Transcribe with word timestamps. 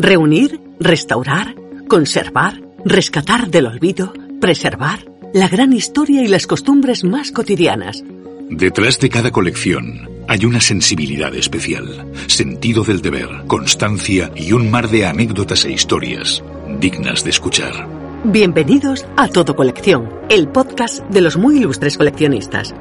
Reunir, 0.00 0.60
restaurar, 0.78 1.56
conservar, 1.88 2.62
rescatar 2.84 3.50
del 3.50 3.66
olvido, 3.66 4.12
preservar 4.40 5.00
la 5.34 5.48
gran 5.48 5.72
historia 5.72 6.22
y 6.22 6.28
las 6.28 6.46
costumbres 6.46 7.02
más 7.02 7.32
cotidianas. 7.32 8.04
Detrás 8.48 9.00
de 9.00 9.08
cada 9.08 9.32
colección 9.32 10.08
hay 10.28 10.44
una 10.44 10.60
sensibilidad 10.60 11.34
especial, 11.34 12.12
sentido 12.28 12.84
del 12.84 13.02
deber, 13.02 13.28
constancia 13.48 14.30
y 14.36 14.52
un 14.52 14.70
mar 14.70 14.88
de 14.88 15.04
anécdotas 15.04 15.64
e 15.64 15.72
historias 15.72 16.44
dignas 16.78 17.24
de 17.24 17.30
escuchar. 17.30 17.88
Bienvenidos 18.22 19.04
a 19.16 19.26
Todo 19.26 19.56
Colección, 19.56 20.08
el 20.28 20.48
podcast 20.48 21.00
de 21.08 21.22
los 21.22 21.36
muy 21.36 21.56
ilustres 21.56 21.98
coleccionistas. 21.98 22.72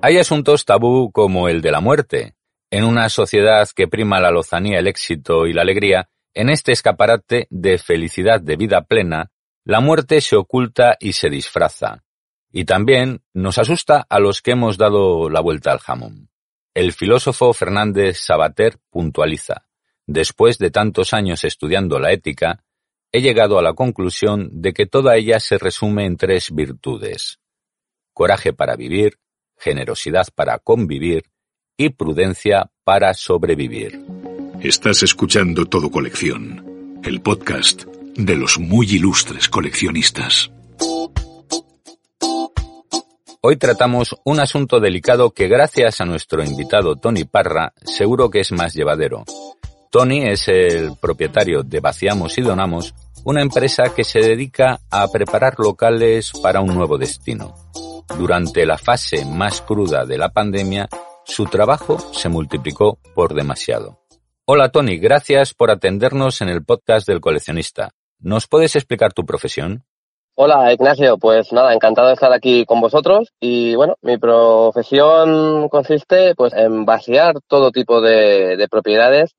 Hay 0.00 0.18
asuntos 0.18 0.64
tabú 0.64 1.10
como 1.10 1.48
el 1.48 1.60
de 1.60 1.72
la 1.72 1.80
muerte. 1.80 2.34
En 2.72 2.84
una 2.84 3.10
sociedad 3.10 3.68
que 3.76 3.86
prima 3.86 4.18
la 4.18 4.30
lozanía, 4.30 4.78
el 4.78 4.86
éxito 4.86 5.46
y 5.46 5.52
la 5.52 5.60
alegría, 5.60 6.08
en 6.32 6.48
este 6.48 6.72
escaparate 6.72 7.46
de 7.50 7.76
felicidad 7.76 8.40
de 8.40 8.56
vida 8.56 8.80
plena, 8.84 9.30
la 9.62 9.80
muerte 9.80 10.22
se 10.22 10.36
oculta 10.36 10.96
y 10.98 11.12
se 11.12 11.28
disfraza. 11.28 12.02
Y 12.50 12.64
también 12.64 13.20
nos 13.34 13.58
asusta 13.58 14.06
a 14.08 14.18
los 14.20 14.40
que 14.40 14.52
hemos 14.52 14.78
dado 14.78 15.28
la 15.28 15.40
vuelta 15.40 15.70
al 15.70 15.80
jamón. 15.80 16.30
El 16.72 16.94
filósofo 16.94 17.52
Fernández 17.52 18.16
Sabater 18.20 18.78
puntualiza. 18.88 19.66
Después 20.06 20.56
de 20.56 20.70
tantos 20.70 21.12
años 21.12 21.44
estudiando 21.44 21.98
la 21.98 22.10
ética, 22.12 22.64
he 23.12 23.20
llegado 23.20 23.58
a 23.58 23.62
la 23.62 23.74
conclusión 23.74 24.48
de 24.50 24.72
que 24.72 24.86
toda 24.86 25.16
ella 25.16 25.40
se 25.40 25.58
resume 25.58 26.06
en 26.06 26.16
tres 26.16 26.50
virtudes. 26.50 27.38
Coraje 28.14 28.54
para 28.54 28.76
vivir, 28.76 29.18
generosidad 29.58 30.28
para 30.34 30.58
convivir 30.58 31.31
y 31.84 31.90
prudencia 31.90 32.70
para 32.84 33.12
sobrevivir. 33.12 34.00
Estás 34.60 35.02
escuchando 35.02 35.66
Todo 35.66 35.90
Colección, 35.90 37.00
el 37.02 37.20
podcast 37.20 37.86
de 38.14 38.36
los 38.36 38.60
muy 38.60 38.86
ilustres 38.86 39.48
coleccionistas. 39.48 40.52
Hoy 43.40 43.56
tratamos 43.56 44.14
un 44.24 44.38
asunto 44.38 44.78
delicado 44.78 45.32
que 45.32 45.48
gracias 45.48 46.00
a 46.00 46.04
nuestro 46.04 46.44
invitado 46.44 46.94
Tony 46.94 47.24
Parra 47.24 47.72
seguro 47.82 48.30
que 48.30 48.38
es 48.40 48.52
más 48.52 48.74
llevadero. 48.74 49.24
Tony 49.90 50.28
es 50.28 50.46
el 50.46 50.92
propietario 51.00 51.64
de 51.64 51.80
Vaciamos 51.80 52.38
y 52.38 52.42
Donamos, 52.42 52.94
una 53.24 53.42
empresa 53.42 53.92
que 53.92 54.04
se 54.04 54.20
dedica 54.20 54.78
a 54.88 55.08
preparar 55.08 55.56
locales 55.58 56.30
para 56.40 56.60
un 56.60 56.76
nuevo 56.76 56.96
destino. 56.96 57.56
Durante 58.16 58.66
la 58.66 58.78
fase 58.78 59.24
más 59.24 59.62
cruda 59.62 60.06
de 60.06 60.18
la 60.18 60.28
pandemia, 60.28 60.88
su 61.24 61.46
trabajo 61.46 61.98
se 61.98 62.28
multiplicó 62.28 62.98
por 63.14 63.34
demasiado. 63.34 63.98
Hola 64.44 64.70
Tony, 64.70 64.98
gracias 64.98 65.54
por 65.54 65.70
atendernos 65.70 66.40
en 66.40 66.48
el 66.48 66.64
podcast 66.64 67.06
del 67.06 67.20
coleccionista. 67.20 67.90
¿Nos 68.18 68.48
puedes 68.48 68.76
explicar 68.76 69.12
tu 69.12 69.24
profesión? 69.24 69.84
Hola 70.34 70.72
Ignacio, 70.72 71.18
pues 71.18 71.52
nada, 71.52 71.74
encantado 71.74 72.08
de 72.08 72.14
estar 72.14 72.32
aquí 72.32 72.64
con 72.64 72.80
vosotros 72.80 73.32
y 73.40 73.74
bueno, 73.74 73.96
mi 74.02 74.18
profesión 74.18 75.68
consiste 75.68 76.34
pues 76.34 76.52
en 76.54 76.84
vaciar 76.84 77.36
todo 77.46 77.70
tipo 77.70 78.00
de, 78.00 78.56
de 78.56 78.68
propiedades, 78.68 79.34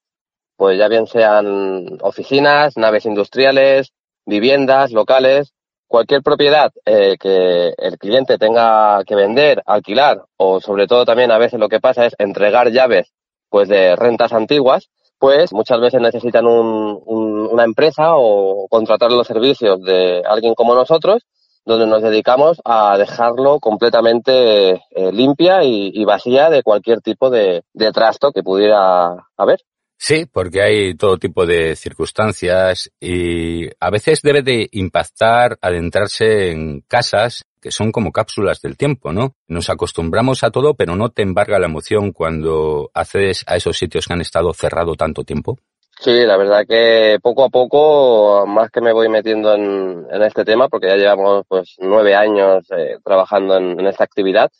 pues 0.56 0.78
ya 0.78 0.88
bien 0.88 1.08
sean 1.08 1.98
oficinas, 2.02 2.78
naves 2.78 3.06
industriales, 3.06 3.92
viviendas, 4.26 4.92
locales, 4.92 5.52
cualquier 5.94 6.23
propiedad 6.23 6.72
eh, 6.86 7.17
que 7.19 7.72
el 7.77 7.99
cliente 7.99 8.39
tenga 8.39 9.03
que 9.05 9.13
vender, 9.13 9.61
alquilar 9.63 10.23
o 10.38 10.59
sobre 10.59 10.88
todo 10.88 11.05
también 11.05 11.30
a 11.30 11.38
veces 11.38 11.59
lo 11.59 11.69
que 11.69 11.80
pasa 11.80 12.08
es 12.08 12.16
entregar 12.17 12.72
llaves 12.72 13.13
pues 13.47 13.69
de 13.69 13.95
rentas 13.95 14.33
antiguas, 14.33 14.89
pues 15.19 15.53
muchas 15.53 15.80
veces 15.80 16.02
necesitan 16.02 16.47
un, 16.47 16.99
una 17.05 17.64
empresa 17.64 18.16
o 18.16 18.67
contratar 18.69 19.11
los 19.11 19.27
servicios 19.27 19.83
de 19.83 20.23
alguien 20.27 20.55
como 20.55 20.73
nosotros, 20.73 21.27
donde 21.64 21.86
nos 21.86 22.02
dedicamos 22.02 22.60
a 22.65 22.98
dejarlo 22.98 23.60
completamente 23.60 24.71
eh, 24.71 25.11
limpia 25.11 25.64
y, 25.64 26.04
vacía 26.05 26.49
de 26.49 26.64
cualquier 26.64 27.02
tipo 27.02 27.30
de 27.30 27.61
trasto 27.93 28.31
que 28.31 28.42
pudiera 28.42 29.27
haber. 29.37 29.60
Sí, 30.05 30.25
porque 30.25 30.61
hay 30.61 30.95
todo 30.95 31.17
tipo 31.17 31.45
de 31.45 31.77
circunstancias 31.77 32.91
y 32.99 33.69
a 33.80 33.89
veces 33.89 34.21
debe 34.21 34.41
de 34.41 34.67
impactar 34.73 35.58
adentrarse 35.61 36.52
en 36.52 36.81
casas 36.81 37.45
que 37.61 37.71
son 37.71 37.93
como 37.93 38.11
cápsulas 38.11 38.61
del 38.61 38.75
tiempo, 38.75 39.13
¿no? 39.13 39.36
Nos 39.47 39.69
acostumbramos 39.69 40.43
a 40.43 40.52
todo, 40.52 40.73
pero 40.73 40.97
no 40.97 41.08
te 41.08 41.21
embarga 41.21 41.58
la 41.58 41.67
emoción 41.67 42.11
cuando 42.11 42.92
accedes 42.93 43.45
a 43.47 43.55
esos 43.55 43.77
sitios 43.77 44.05
que 44.05 44.11
han 44.11 44.19
estado 44.19 44.52
cerrado 44.52 44.95
tanto 44.95 45.23
tiempo. 45.23 45.58
Sí, 46.02 46.11
la 46.25 46.36
verdad 46.36 46.65
que 46.67 47.17
poco 47.21 47.45
a 47.45 47.49
poco, 47.49 48.45
más 48.45 48.71
que 48.71 48.81
me 48.81 48.92
voy 48.92 49.08
metiendo 49.08 49.55
en, 49.55 50.05
este 50.21 50.43
tema, 50.43 50.67
porque 50.67 50.87
ya 50.87 50.97
llevamos 50.97 51.45
pues 51.47 51.75
nueve 51.80 52.13
años 52.13 52.65
eh, 52.77 52.97
trabajando 53.05 53.55
en 53.55 53.87
esta 53.87 54.03
actividad, 54.03 54.52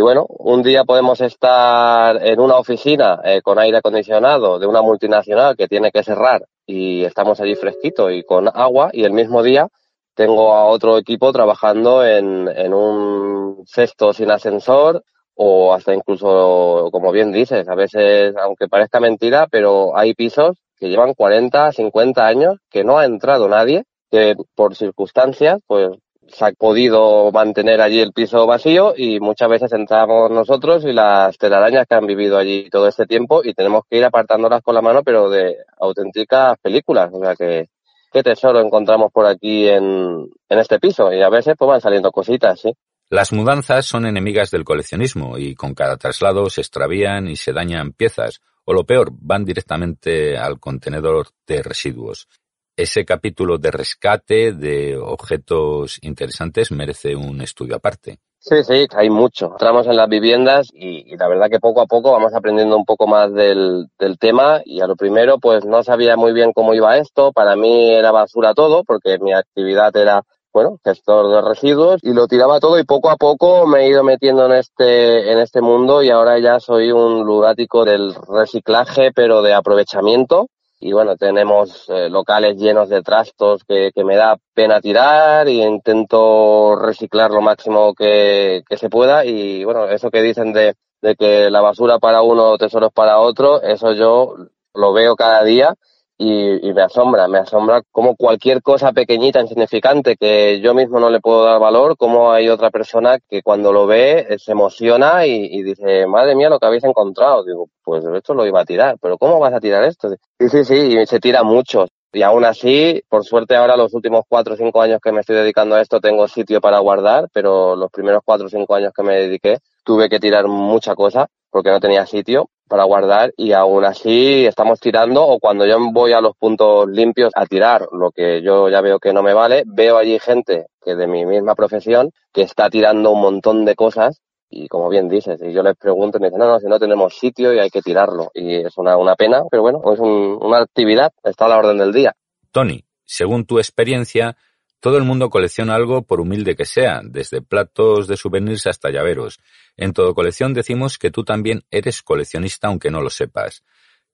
y 0.00 0.02
bueno, 0.02 0.24
un 0.30 0.62
día 0.62 0.84
podemos 0.84 1.20
estar 1.20 2.26
en 2.26 2.40
una 2.40 2.56
oficina 2.56 3.20
eh, 3.22 3.42
con 3.42 3.58
aire 3.58 3.76
acondicionado 3.76 4.58
de 4.58 4.66
una 4.66 4.80
multinacional 4.80 5.58
que 5.58 5.68
tiene 5.68 5.92
que 5.92 6.02
cerrar 6.02 6.46
y 6.64 7.04
estamos 7.04 7.38
allí 7.38 7.54
fresquito 7.54 8.10
y 8.10 8.24
con 8.24 8.48
agua 8.48 8.88
y 8.94 9.04
el 9.04 9.12
mismo 9.12 9.42
día 9.42 9.68
tengo 10.14 10.54
a 10.54 10.64
otro 10.64 10.96
equipo 10.96 11.32
trabajando 11.32 12.02
en, 12.02 12.48
en 12.48 12.72
un 12.72 13.62
cesto 13.66 14.14
sin 14.14 14.30
ascensor 14.30 15.04
o 15.34 15.74
hasta 15.74 15.92
incluso, 15.92 16.88
como 16.90 17.12
bien 17.12 17.30
dices, 17.30 17.68
a 17.68 17.74
veces, 17.74 18.34
aunque 18.42 18.68
parezca 18.68 19.00
mentira, 19.00 19.48
pero 19.50 19.94
hay 19.98 20.14
pisos 20.14 20.56
que 20.78 20.88
llevan 20.88 21.12
40, 21.12 21.72
50 21.72 22.26
años 22.26 22.56
que 22.70 22.84
no 22.84 22.98
ha 22.98 23.04
entrado 23.04 23.50
nadie, 23.50 23.84
que 24.10 24.34
por 24.54 24.76
circunstancias, 24.76 25.58
pues 25.66 25.90
se 26.32 26.44
ha 26.44 26.52
podido 26.52 27.30
mantener 27.32 27.80
allí 27.80 28.00
el 28.00 28.12
piso 28.12 28.46
vacío 28.46 28.94
y 28.96 29.20
muchas 29.20 29.48
veces 29.48 29.72
entramos 29.72 30.30
nosotros 30.30 30.84
y 30.84 30.92
las 30.92 31.36
telarañas 31.38 31.86
que 31.88 31.94
han 31.94 32.06
vivido 32.06 32.38
allí 32.38 32.68
todo 32.70 32.88
este 32.88 33.06
tiempo 33.06 33.42
y 33.44 33.54
tenemos 33.54 33.82
que 33.88 33.98
ir 33.98 34.04
apartándolas 34.04 34.62
con 34.62 34.74
la 34.74 34.82
mano, 34.82 35.02
pero 35.02 35.28
de 35.28 35.56
auténticas 35.78 36.58
películas. 36.60 37.10
O 37.12 37.20
sea 37.20 37.34
que 37.34 37.68
qué 38.12 38.22
tesoro 38.22 38.60
encontramos 38.60 39.12
por 39.12 39.26
aquí 39.26 39.68
en, 39.68 40.28
en 40.48 40.58
este 40.58 40.78
piso 40.78 41.12
y 41.12 41.22
a 41.22 41.28
veces 41.28 41.54
pues 41.58 41.68
van 41.68 41.80
saliendo 41.80 42.10
cositas, 42.10 42.60
sí. 42.60 42.72
Las 43.08 43.32
mudanzas 43.32 43.86
son 43.86 44.06
enemigas 44.06 44.52
del 44.52 44.64
coleccionismo 44.64 45.36
y 45.36 45.56
con 45.56 45.74
cada 45.74 45.96
traslado 45.96 46.48
se 46.48 46.60
extravían 46.60 47.26
y 47.26 47.34
se 47.34 47.52
dañan 47.52 47.92
piezas, 47.92 48.40
o 48.64 48.72
lo 48.72 48.84
peor, 48.84 49.10
van 49.12 49.44
directamente 49.44 50.38
al 50.38 50.60
contenedor 50.60 51.26
de 51.44 51.60
residuos 51.60 52.28
ese 52.76 53.04
capítulo 53.04 53.58
de 53.58 53.70
rescate 53.70 54.52
de 54.52 54.96
objetos 54.96 55.98
interesantes 56.02 56.72
merece 56.72 57.14
un 57.14 57.40
estudio 57.40 57.76
aparte. 57.76 58.18
Sí, 58.42 58.64
sí, 58.64 58.86
hay 58.96 59.10
mucho. 59.10 59.50
Entramos 59.52 59.86
en 59.86 59.96
las 59.96 60.08
viviendas 60.08 60.68
y, 60.72 61.14
la 61.14 61.28
verdad 61.28 61.50
que 61.50 61.60
poco 61.60 61.82
a 61.82 61.86
poco 61.86 62.12
vamos 62.12 62.34
aprendiendo 62.34 62.74
un 62.74 62.86
poco 62.86 63.06
más 63.06 63.34
del, 63.34 63.88
del, 63.98 64.18
tema 64.18 64.62
y 64.64 64.80
a 64.80 64.86
lo 64.86 64.96
primero 64.96 65.38
pues 65.38 65.66
no 65.66 65.82
sabía 65.82 66.16
muy 66.16 66.32
bien 66.32 66.52
cómo 66.54 66.72
iba 66.72 66.96
esto. 66.96 67.32
Para 67.32 67.54
mí 67.54 67.92
era 67.92 68.12
basura 68.12 68.54
todo 68.54 68.82
porque 68.82 69.18
mi 69.18 69.34
actividad 69.34 69.94
era, 69.94 70.22
bueno, 70.54 70.78
gestor 70.82 71.30
de 71.34 71.46
residuos 71.46 72.00
y 72.02 72.14
lo 72.14 72.28
tiraba 72.28 72.60
todo 72.60 72.78
y 72.78 72.84
poco 72.84 73.10
a 73.10 73.16
poco 73.16 73.66
me 73.66 73.80
he 73.80 73.88
ido 73.88 74.04
metiendo 74.04 74.46
en 74.46 74.52
este, 74.52 75.32
en 75.32 75.38
este 75.38 75.60
mundo 75.60 76.02
y 76.02 76.08
ahora 76.08 76.38
ya 76.38 76.60
soy 76.60 76.92
un 76.92 77.22
lunático 77.26 77.84
del 77.84 78.14
reciclaje 78.14 79.12
pero 79.14 79.42
de 79.42 79.52
aprovechamiento 79.52 80.48
y 80.80 80.92
bueno, 80.92 81.16
tenemos 81.16 81.84
eh, 81.90 82.08
locales 82.08 82.56
llenos 82.56 82.88
de 82.88 83.02
trastos 83.02 83.64
que, 83.64 83.90
que, 83.94 84.02
me 84.02 84.16
da 84.16 84.38
pena 84.54 84.80
tirar 84.80 85.46
y 85.46 85.62
intento 85.62 86.74
reciclar 86.74 87.30
lo 87.30 87.42
máximo 87.42 87.94
que, 87.94 88.62
que 88.66 88.78
se 88.78 88.88
pueda 88.88 89.26
y 89.26 89.62
bueno, 89.64 89.86
eso 89.88 90.10
que 90.10 90.22
dicen 90.22 90.54
de, 90.54 90.74
de, 91.02 91.16
que 91.16 91.50
la 91.50 91.60
basura 91.60 91.98
para 91.98 92.22
uno, 92.22 92.56
tesoros 92.56 92.92
para 92.94 93.20
otro, 93.20 93.60
eso 93.62 93.92
yo 93.92 94.36
lo 94.72 94.92
veo 94.94 95.16
cada 95.16 95.44
día 95.44 95.74
y, 96.22 96.68
y, 96.68 96.74
me 96.74 96.82
asombra, 96.82 97.26
me 97.28 97.38
asombra 97.38 97.80
como 97.90 98.14
cualquier 98.14 98.60
cosa 98.60 98.92
pequeñita, 98.92 99.40
insignificante, 99.40 100.16
que 100.18 100.60
yo 100.60 100.74
mismo 100.74 101.00
no 101.00 101.08
le 101.08 101.18
puedo 101.18 101.46
dar 101.46 101.58
valor, 101.58 101.96
como 101.96 102.30
hay 102.30 102.50
otra 102.50 102.70
persona 102.70 103.18
que 103.26 103.42
cuando 103.42 103.72
lo 103.72 103.86
ve 103.86 104.26
eh, 104.28 104.38
se 104.38 104.52
emociona 104.52 105.24
y, 105.24 105.46
y, 105.46 105.62
dice, 105.62 106.06
madre 106.06 106.34
mía, 106.34 106.50
lo 106.50 106.58
que 106.58 106.66
habéis 106.66 106.84
encontrado. 106.84 107.42
Digo, 107.42 107.68
pues 107.82 108.04
esto 108.04 108.34
lo 108.34 108.44
iba 108.44 108.60
a 108.60 108.66
tirar, 108.66 108.98
pero 109.00 109.16
¿cómo 109.16 109.38
vas 109.38 109.54
a 109.54 109.60
tirar 109.60 109.82
esto? 109.84 110.10
Sí, 110.38 110.48
sí, 110.50 110.62
sí, 110.66 110.98
y 111.00 111.06
se 111.06 111.20
tira 111.20 111.42
mucho. 111.42 111.86
Y 112.12 112.20
aún 112.20 112.44
así, 112.44 113.02
por 113.08 113.24
suerte 113.24 113.56
ahora 113.56 113.78
los 113.78 113.94
últimos 113.94 114.24
cuatro 114.28 114.52
o 114.52 114.56
cinco 114.58 114.82
años 114.82 115.00
que 115.02 115.12
me 115.12 115.20
estoy 115.20 115.36
dedicando 115.36 115.76
a 115.76 115.80
esto 115.80 116.00
tengo 116.00 116.28
sitio 116.28 116.60
para 116.60 116.80
guardar, 116.80 117.30
pero 117.32 117.76
los 117.76 117.90
primeros 117.90 118.20
cuatro 118.26 118.48
o 118.48 118.50
cinco 118.50 118.74
años 118.74 118.92
que 118.94 119.02
me 119.02 119.14
dediqué 119.14 119.60
tuve 119.84 120.10
que 120.10 120.20
tirar 120.20 120.48
mucha 120.48 120.94
cosa 120.94 121.28
porque 121.50 121.70
no 121.70 121.80
tenía 121.80 122.04
sitio 122.04 122.50
para 122.70 122.84
guardar 122.84 123.32
y 123.36 123.52
aún 123.52 123.84
así 123.84 124.46
estamos 124.46 124.78
tirando 124.78 125.26
o 125.26 125.40
cuando 125.40 125.66
yo 125.66 125.76
voy 125.92 126.12
a 126.12 126.20
los 126.20 126.36
puntos 126.36 126.88
limpios 126.88 127.32
a 127.34 127.44
tirar 127.44 127.88
lo 127.90 128.12
que 128.12 128.42
yo 128.42 128.68
ya 128.68 128.80
veo 128.80 129.00
que 129.00 129.12
no 129.12 129.24
me 129.24 129.34
vale, 129.34 129.64
veo 129.66 129.98
allí 129.98 130.20
gente 130.20 130.66
que 130.80 130.94
de 130.94 131.08
mi 131.08 131.26
misma 131.26 131.56
profesión 131.56 132.12
que 132.32 132.42
está 132.42 132.70
tirando 132.70 133.10
un 133.10 133.22
montón 133.22 133.64
de 133.64 133.74
cosas 133.74 134.20
y 134.48 134.68
como 134.68 134.88
bien 134.88 135.08
dices, 135.08 135.40
y 135.42 135.52
yo 135.52 135.64
les 135.64 135.76
pregunto 135.76 136.18
y 136.18 136.20
me 136.20 136.28
dicen, 136.28 136.38
no, 136.38 136.46
no, 136.46 136.60
si 136.60 136.66
no 136.66 136.78
tenemos 136.78 137.16
sitio 137.18 137.52
y 137.52 137.58
hay 137.58 137.70
que 137.70 137.82
tirarlo. 137.82 138.30
Y 138.34 138.56
es 138.56 138.76
una, 138.78 138.96
una 138.96 139.14
pena, 139.14 139.42
pero 139.48 139.62
bueno, 139.62 139.80
es 139.92 140.00
una 140.00 140.58
actividad, 140.58 141.12
está 141.22 141.44
a 141.44 141.50
la 141.50 141.58
orden 141.58 141.78
del 141.78 141.92
día. 141.92 142.14
Tony, 142.50 142.84
según 143.04 143.44
tu 143.44 143.58
experiencia, 143.58 144.36
todo 144.80 144.96
el 144.96 145.04
mundo 145.04 145.30
colecciona 145.30 145.74
algo 145.74 146.02
por 146.02 146.20
humilde 146.20 146.56
que 146.56 146.64
sea, 146.64 147.02
desde 147.04 147.42
platos 147.42 148.08
de 148.08 148.16
souvenirs 148.16 148.66
hasta 148.66 148.90
llaveros. 148.90 149.38
En 149.76 149.92
todo 149.92 150.14
colección 150.14 150.54
decimos 150.54 150.98
que 150.98 151.10
tú 151.10 151.22
también 151.22 151.62
eres 151.70 152.02
coleccionista 152.02 152.68
aunque 152.68 152.90
no 152.90 153.02
lo 153.02 153.10
sepas. 153.10 153.62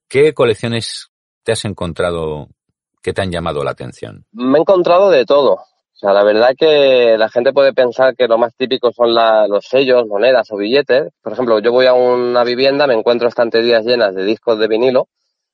¿Qué 0.09 0.35
colecciones 0.35 1.11
te 1.45 1.53
has 1.53 1.65
encontrado 1.65 2.49
que 3.03 3.13
te 3.13 3.23
han 3.23 3.31
llamado 3.31 3.63
la 3.63 3.71
atención? 3.71 4.27
Me 4.33 4.59
he 4.59 4.61
encontrado 4.61 5.11
de 5.11 5.25
todo. 5.25 5.53
O 5.53 5.99
sea, 5.99 6.13
la 6.13 6.25
verdad 6.25 6.51
que 6.59 7.17
la 7.17 7.31
gente 7.31 7.53
puede 7.53 7.73
pensar 7.73 8.15
que 8.15 8.29
lo 8.29 8.37
más 8.37 8.55
típico 8.55 8.93
son 8.93 9.15
los 9.15 9.65
sellos, 9.67 10.07
monedas 10.07 10.51
o 10.51 10.57
billetes. 10.57 11.11
Por 11.23 11.33
ejemplo, 11.33 11.59
yo 11.61 11.73
voy 11.73 11.87
a 11.87 11.95
una 11.95 12.45
vivienda, 12.45 12.87
me 12.87 12.95
encuentro 12.95 13.29
estanterías 13.29 13.85
llenas 13.85 14.15
de 14.15 14.25
discos 14.25 14.59
de 14.59 14.69
vinilo 14.69 15.09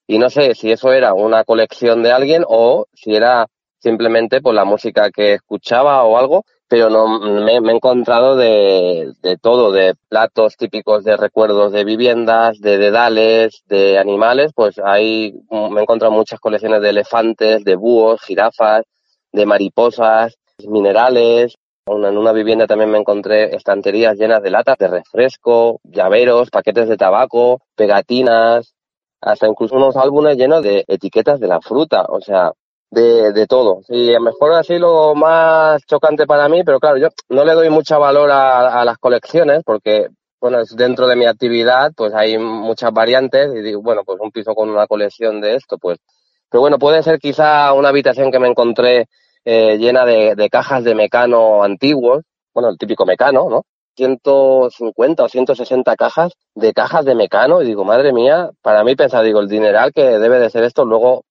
y 0.06 0.18
no 0.18 0.30
sé 0.30 0.54
si 0.54 0.72
eso 0.72 0.92
era 0.92 1.14
una 1.14 1.44
colección 1.44 2.02
de 2.02 2.10
alguien 2.10 2.44
o 2.48 2.86
si 2.92 3.14
era 3.14 3.46
simplemente 3.82 4.40
por 4.40 4.54
la 4.54 4.64
música 4.64 5.10
que 5.10 5.34
escuchaba 5.34 6.04
o 6.04 6.16
algo, 6.16 6.44
pero 6.68 6.88
no 6.88 7.18
me, 7.18 7.52
he 7.52 7.74
encontrado 7.74 8.36
de, 8.36 9.12
de, 9.20 9.36
todo, 9.36 9.72
de 9.72 9.94
platos 10.08 10.56
típicos 10.56 11.04
de 11.04 11.16
recuerdos 11.16 11.72
de 11.72 11.84
viviendas, 11.84 12.60
de 12.60 12.78
dedales, 12.78 13.62
de 13.66 13.98
animales, 13.98 14.52
pues 14.54 14.78
ahí 14.78 15.34
me 15.50 15.80
he 15.80 15.82
encontrado 15.82 16.12
muchas 16.12 16.40
colecciones 16.40 16.80
de 16.80 16.90
elefantes, 16.90 17.64
de 17.64 17.74
búhos, 17.74 18.22
jirafas, 18.22 18.84
de 19.32 19.44
mariposas, 19.44 20.38
minerales. 20.66 21.56
En 21.84 22.16
una 22.16 22.32
vivienda 22.32 22.66
también 22.66 22.90
me 22.90 22.98
encontré 22.98 23.56
estanterías 23.56 24.16
llenas 24.16 24.42
de 24.42 24.50
latas 24.50 24.78
de 24.78 24.86
refresco, 24.86 25.80
llaveros, 25.82 26.50
paquetes 26.50 26.88
de 26.88 26.96
tabaco, 26.96 27.60
pegatinas, 27.74 28.74
hasta 29.20 29.48
incluso 29.48 29.74
unos 29.74 29.96
álbumes 29.96 30.36
llenos 30.36 30.62
de 30.62 30.84
etiquetas 30.86 31.40
de 31.40 31.48
la 31.48 31.60
fruta. 31.60 32.06
O 32.08 32.20
sea, 32.20 32.52
de, 32.92 33.32
de 33.32 33.46
todo. 33.46 33.80
Y 33.88 34.10
a 34.10 34.18
lo 34.18 34.26
mejor 34.26 34.52
así 34.52 34.78
lo 34.78 35.14
más 35.14 35.82
chocante 35.86 36.26
para 36.26 36.48
mí, 36.48 36.62
pero 36.62 36.78
claro, 36.78 36.98
yo 36.98 37.08
no 37.30 37.44
le 37.44 37.54
doy 37.54 37.70
mucha 37.70 37.96
valor 37.96 38.30
a, 38.30 38.84
las 38.84 38.98
colecciones 38.98 39.62
porque, 39.64 40.08
bueno, 40.40 40.58
dentro 40.76 41.06
de 41.08 41.16
mi 41.16 41.24
actividad, 41.24 41.92
pues 41.96 42.12
hay 42.14 42.36
muchas 42.36 42.92
variantes 42.92 43.50
y 43.54 43.62
digo, 43.62 43.80
bueno, 43.80 44.02
pues 44.04 44.20
un 44.20 44.30
piso 44.30 44.54
con 44.54 44.68
una 44.68 44.86
colección 44.86 45.40
de 45.40 45.56
esto, 45.56 45.78
pues. 45.78 45.98
Pero 46.50 46.60
bueno, 46.60 46.78
puede 46.78 47.02
ser 47.02 47.18
quizá 47.18 47.72
una 47.72 47.88
habitación 47.88 48.30
que 48.30 48.38
me 48.38 48.48
encontré 48.48 49.06
eh, 49.46 49.78
llena 49.78 50.04
de, 50.04 50.48
cajas 50.50 50.84
de 50.84 50.94
mecano 50.94 51.64
antiguos, 51.64 52.22
bueno, 52.52 52.68
el 52.68 52.76
típico 52.76 53.06
mecano, 53.06 53.48
¿no? 53.48 53.62
150 53.96 55.24
o 55.24 55.28
160 55.28 55.96
cajas 55.96 56.32
de 56.54 56.72
cajas 56.74 57.06
de 57.06 57.14
mecano 57.14 57.62
y 57.62 57.66
digo, 57.66 57.84
madre 57.84 58.12
mía, 58.12 58.50
para 58.60 58.84
mí 58.84 58.96
pensar, 58.96 59.24
digo, 59.24 59.40
el 59.40 59.48
dineral 59.48 59.92
que 59.94 60.18
debe 60.18 60.38
de 60.38 60.50
ser 60.50 60.64
esto, 60.64 60.84
luego 60.84 61.24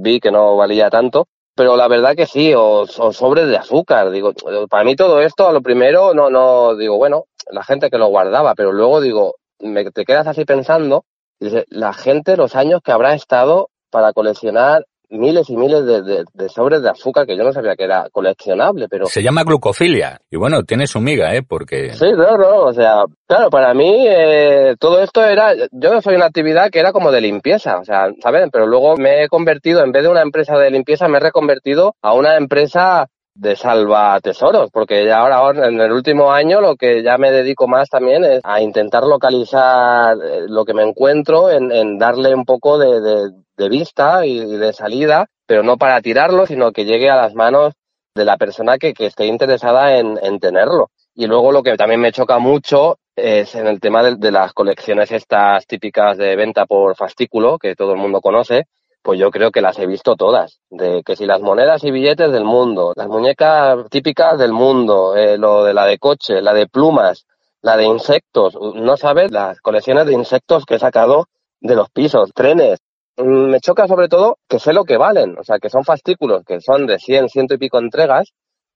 vi 0.00 0.20
que 0.20 0.30
no 0.30 0.56
valía 0.56 0.90
tanto, 0.90 1.28
pero 1.54 1.76
la 1.76 1.88
verdad 1.88 2.16
que 2.16 2.26
sí, 2.26 2.52
o, 2.56 2.86
sobres 2.86 3.48
de 3.48 3.56
azúcar. 3.56 4.10
Digo, 4.10 4.32
para 4.68 4.84
mí 4.84 4.96
todo 4.96 5.20
esto, 5.20 5.48
a 5.48 5.52
lo 5.52 5.62
primero, 5.62 6.14
no, 6.14 6.30
no, 6.30 6.76
digo, 6.76 6.96
bueno, 6.96 7.24
la 7.50 7.62
gente 7.62 7.90
que 7.90 7.98
lo 7.98 8.08
guardaba, 8.08 8.54
pero 8.54 8.72
luego 8.72 9.00
digo, 9.00 9.36
me, 9.60 9.90
te 9.90 10.04
quedas 10.04 10.26
así 10.26 10.44
pensando, 10.44 11.04
dice, 11.38 11.64
la 11.68 11.92
gente, 11.92 12.36
los 12.36 12.56
años 12.56 12.80
que 12.82 12.92
habrá 12.92 13.14
estado 13.14 13.70
para 13.90 14.12
coleccionar 14.12 14.84
miles 15.10 15.48
y 15.50 15.56
miles 15.56 15.84
de, 15.84 16.48
sobres 16.48 16.82
de 16.82 16.90
azúcar 16.90 17.26
que 17.26 17.36
yo 17.36 17.44
no 17.44 17.52
sabía 17.52 17.76
que 17.76 17.84
era 17.84 18.08
coleccionable, 18.10 18.88
pero... 18.88 19.06
Se 19.06 19.22
llama 19.22 19.44
glucofilia. 19.44 20.20
Y 20.30 20.36
bueno, 20.36 20.62
tiene 20.62 20.86
su 20.86 21.00
miga, 21.00 21.34
¿eh? 21.34 21.42
Porque... 21.42 21.92
Sí, 21.92 22.06
no, 22.16 22.36
no, 22.36 22.64
o 22.64 22.72
sea, 22.72 23.04
claro, 23.26 23.50
para 23.50 23.74
mí 23.74 24.06
eh, 24.08 24.74
todo 24.78 25.00
esto 25.02 25.24
era... 25.24 25.54
Yo 25.70 26.00
soy 26.00 26.16
una 26.16 26.26
actividad 26.26 26.70
que 26.70 26.80
era 26.80 26.92
como 26.92 27.10
de 27.10 27.20
limpieza, 27.20 27.78
o 27.78 27.84
sea, 27.84 28.08
¿saben? 28.22 28.50
Pero 28.50 28.66
luego 28.66 28.96
me 28.96 29.24
he 29.24 29.28
convertido, 29.28 29.82
en 29.82 29.92
vez 29.92 30.02
de 30.02 30.10
una 30.10 30.22
empresa 30.22 30.58
de 30.58 30.70
limpieza, 30.70 31.08
me 31.08 31.18
he 31.18 31.20
reconvertido 31.20 31.94
a 32.02 32.12
una 32.14 32.36
empresa 32.36 33.08
de 33.34 33.56
salva 33.56 34.20
tesoros, 34.20 34.70
porque 34.70 35.04
ya 35.04 35.18
ahora, 35.18 35.66
en 35.66 35.80
el 35.80 35.92
último 35.92 36.30
año 36.30 36.60
lo 36.60 36.76
que 36.76 37.02
ya 37.02 37.18
me 37.18 37.32
dedico 37.32 37.66
más 37.66 37.88
también 37.88 38.24
es 38.24 38.40
a 38.44 38.60
intentar 38.60 39.02
localizar 39.02 40.16
eh, 40.22 40.44
lo 40.46 40.64
que 40.64 40.72
me 40.72 40.84
encuentro, 40.84 41.50
en, 41.50 41.98
darle 41.98 42.34
un 42.34 42.44
poco 42.44 42.78
de, 42.78 43.32
vista 43.68 44.24
y 44.24 44.56
de 44.56 44.72
salida, 44.72 45.26
pero 45.46 45.62
no 45.62 45.76
para 45.76 46.00
tirarlo, 46.00 46.46
sino 46.46 46.72
que 46.72 46.84
llegue 46.84 47.10
a 47.10 47.16
las 47.16 47.34
manos 47.34 47.74
de 48.14 48.24
la 48.24 48.36
persona 48.36 48.78
que, 48.78 48.94
que 48.94 49.06
esté 49.06 49.26
interesada 49.26 49.98
en, 49.98 50.18
en, 50.22 50.38
tenerlo. 50.38 50.90
Y 51.14 51.26
luego 51.26 51.50
lo 51.50 51.62
que 51.62 51.76
también 51.76 52.00
me 52.00 52.12
choca 52.12 52.38
mucho 52.38 52.98
es 53.16 53.54
en 53.56 53.66
el 53.66 53.80
tema 53.80 54.02
de, 54.04 54.16
de, 54.16 54.30
las 54.30 54.52
colecciones 54.52 55.10
estas 55.10 55.66
típicas 55.66 56.16
de 56.16 56.36
venta 56.36 56.66
por 56.66 56.96
fascículo, 56.96 57.58
que 57.58 57.74
todo 57.74 57.92
el 57.92 57.98
mundo 57.98 58.20
conoce, 58.20 58.66
pues 59.04 59.20
yo 59.20 59.30
creo 59.30 59.52
que 59.52 59.60
las 59.60 59.78
he 59.78 59.86
visto 59.86 60.16
todas. 60.16 60.58
De 60.70 61.02
que 61.04 61.14
si 61.14 61.26
las 61.26 61.40
monedas 61.40 61.84
y 61.84 61.92
billetes 61.92 62.32
del 62.32 62.44
mundo, 62.44 62.92
las 62.96 63.06
muñecas 63.06 63.88
típicas 63.90 64.36
del 64.38 64.52
mundo, 64.52 65.14
eh, 65.14 65.38
lo 65.38 65.62
de 65.62 65.74
la 65.74 65.86
de 65.86 65.98
coche, 65.98 66.42
la 66.42 66.52
de 66.52 66.66
plumas, 66.66 67.26
la 67.62 67.76
de 67.76 67.84
insectos, 67.84 68.58
no 68.74 68.96
sabes 68.96 69.30
las 69.30 69.60
colecciones 69.60 70.06
de 70.06 70.14
insectos 70.14 70.64
que 70.66 70.74
he 70.76 70.78
sacado 70.80 71.26
de 71.60 71.76
los 71.76 71.90
pisos, 71.90 72.32
trenes, 72.34 72.80
Mm, 73.16 73.50
me 73.50 73.60
choca 73.60 73.86
sobre 73.86 74.08
todo 74.08 74.38
que 74.48 74.58
sé 74.58 74.72
lo 74.72 74.84
que 74.84 74.96
valen, 74.96 75.38
o 75.38 75.44
sea, 75.44 75.58
que 75.60 75.70
son 75.70 75.84
fascículos 75.84 76.42
que 76.44 76.60
son 76.60 76.86
de 76.86 76.98
100, 76.98 77.28
ciento 77.28 77.54
y 77.54 77.58
pico 77.58 77.78
entregas, 77.78 78.32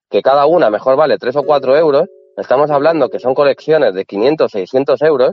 que 0.09 0.21
cada 0.21 0.45
una 0.45 0.69
mejor 0.69 0.95
vale 0.95 1.17
3 1.17 1.35
o 1.37 1.43
4 1.43 1.75
euros, 1.75 2.07
estamos 2.37 2.71
hablando 2.71 3.09
que 3.09 3.19
son 3.19 3.33
colecciones 3.33 3.93
de 3.93 4.05
500, 4.05 4.49
600 4.51 5.01
euros, 5.01 5.31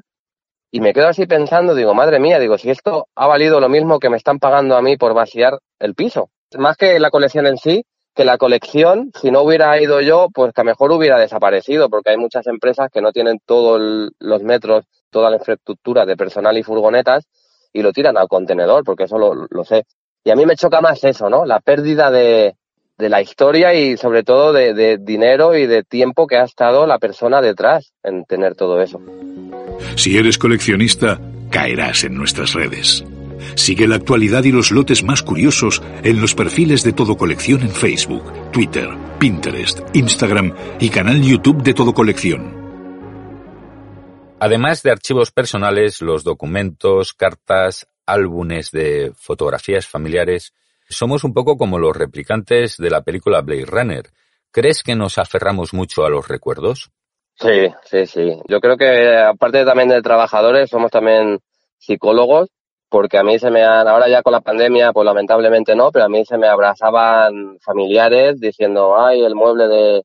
y 0.71 0.81
me 0.81 0.93
quedo 0.93 1.09
así 1.09 1.27
pensando, 1.27 1.75
digo, 1.75 1.95
madre 1.95 2.19
mía, 2.19 2.39
digo, 2.39 2.59
si 2.59 2.71
esto 2.71 3.09
ha 3.15 3.27
valido 3.27 3.61
lo 3.61 3.69
mismo 3.69 3.99
que 3.99 4.11
me 4.11 4.17
están 4.17 4.39
pagando 4.39 4.77
a 4.77 4.83
mí 4.83 4.97
por 4.97 5.15
vaciar 5.15 5.59
el 5.79 5.95
piso. 5.95 6.31
Más 6.57 6.77
que 6.77 6.99
la 6.99 7.11
colección 7.11 7.47
en 7.47 7.57
sí, 7.57 7.85
que 8.15 8.25
la 8.25 8.39
colección, 8.39 9.11
si 9.21 9.31
no 9.31 9.43
hubiera 9.43 9.81
ido 9.81 10.01
yo, 10.01 10.29
pues 10.33 10.53
que 10.53 10.63
a 10.63 10.65
lo 10.65 10.71
mejor 10.71 10.91
hubiera 10.93 11.19
desaparecido, 11.19 11.91
porque 11.91 12.11
hay 12.11 12.17
muchas 12.17 12.47
empresas 12.47 12.89
que 12.91 13.03
no 13.03 13.13
tienen 13.13 13.39
todos 13.45 14.11
los 14.19 14.43
metros, 14.43 14.87
toda 15.11 15.31
la 15.31 15.37
infraestructura 15.37 16.07
de 16.07 16.17
personal 16.17 16.57
y 16.57 16.63
furgonetas, 16.63 17.27
y 17.73 17.83
lo 17.83 17.93
tiran 17.93 18.17
al 18.17 18.27
contenedor, 18.27 18.85
porque 18.85 19.05
eso 19.05 19.19
lo, 19.19 19.65
sé. 19.65 19.85
Y 20.25 20.31
a 20.31 20.35
mí 20.35 20.47
me 20.47 20.57
choca 20.57 20.81
más 20.81 21.05
eso, 21.05 21.29
¿no? 21.29 21.45
La 21.45 21.61
pérdida 21.61 22.11
de, 22.11 22.57
de 22.97 23.09
la 23.11 23.21
historia 23.21 23.75
y 23.75 23.99
sobre 23.99 24.23
todo 24.23 24.55
de, 24.55 24.97
dinero 24.99 25.55
y 25.55 25.67
de 25.67 25.85
tiempo 25.85 26.27
que 26.27 26.39
ha 26.39 26.45
estado 26.45 26.87
la 26.87 26.99
persona 26.99 27.43
detrás 27.43 27.93
en 28.03 28.25
tener 28.25 28.55
todo 28.55 28.81
eso. 28.81 28.99
Si 29.97 30.17
eres 30.17 30.39
coleccionista, 30.39 31.21
caerás 31.51 32.05
en 32.05 32.15
nuestras 32.15 32.55
redes. 32.55 33.05
Sigue 33.55 33.89
la 33.89 33.97
actualidad 33.97 34.45
y 34.45 34.53
los 34.53 34.71
lotes 34.71 35.03
más 35.03 35.23
curiosos 35.23 35.83
en 36.03 36.21
los 36.21 36.35
perfiles 36.35 36.83
de 36.83 36.93
Todo 36.93 37.17
Colección 37.17 37.63
en 37.63 37.71
Facebook, 37.71 38.51
Twitter, 38.53 38.89
Pinterest, 39.19 39.81
Instagram 39.95 40.55
y 40.79 40.91
canal 40.91 41.23
YouTube 41.23 41.63
de 41.63 41.75
Todo 41.75 41.95
Colección. 41.95 42.67
Además 44.39 44.83
de 44.83 44.91
archivos 44.91 45.31
personales, 45.31 46.03
los 46.03 46.23
documentos, 46.23 47.15
cartas, 47.15 47.89
álbumes 48.05 48.71
de 48.71 49.13
fotografías 49.17 49.87
familiares, 49.87 50.53
somos 50.89 51.25
un 51.25 51.33
poco 51.33 51.57
como 51.57 51.79
los 51.79 51.97
replicantes 51.97 52.77
de 52.77 52.91
la 52.91 53.03
película 53.03 53.41
Blade 53.41 53.65
Runner. 53.65 54.11
¿Crees 54.51 54.83
que 54.83 54.95
nos 54.95 55.19
aferramos 55.19 55.73
mucho 55.73 56.05
a 56.05 56.11
los 56.11 56.29
recuerdos? 56.29 56.91
Sí, 57.39 57.69
sí, 57.85 58.07
sí. 58.07 58.41
Yo 58.49 58.61
creo 58.61 58.77
que 58.77 59.17
aparte 59.19 59.65
también 59.65 59.89
de 59.89 60.03
trabajadores, 60.03 60.71
somos 60.71 60.91
también 60.91 61.39
psicólogos, 61.79 62.49
porque 62.89 63.19
a 63.19 63.23
mí 63.23 63.39
se 63.39 63.51
me 63.51 63.63
han, 63.63 63.87
ahora 63.89 64.09
ya 64.09 64.23
con 64.23 64.33
la 64.33 64.41
pandemia, 64.41 64.93
pues 64.93 65.05
lamentablemente 65.05 65.75
no, 65.77 65.91
pero 65.93 66.07
a 66.07 66.09
mí 66.09 66.25
se 66.25 66.39
me 66.39 66.49
abrazaban 66.49 67.59
familiares 67.61 68.41
diciendo, 68.41 68.97
ay, 68.99 69.23
el 69.23 69.35
mueble 69.35 69.69
de, 69.69 70.03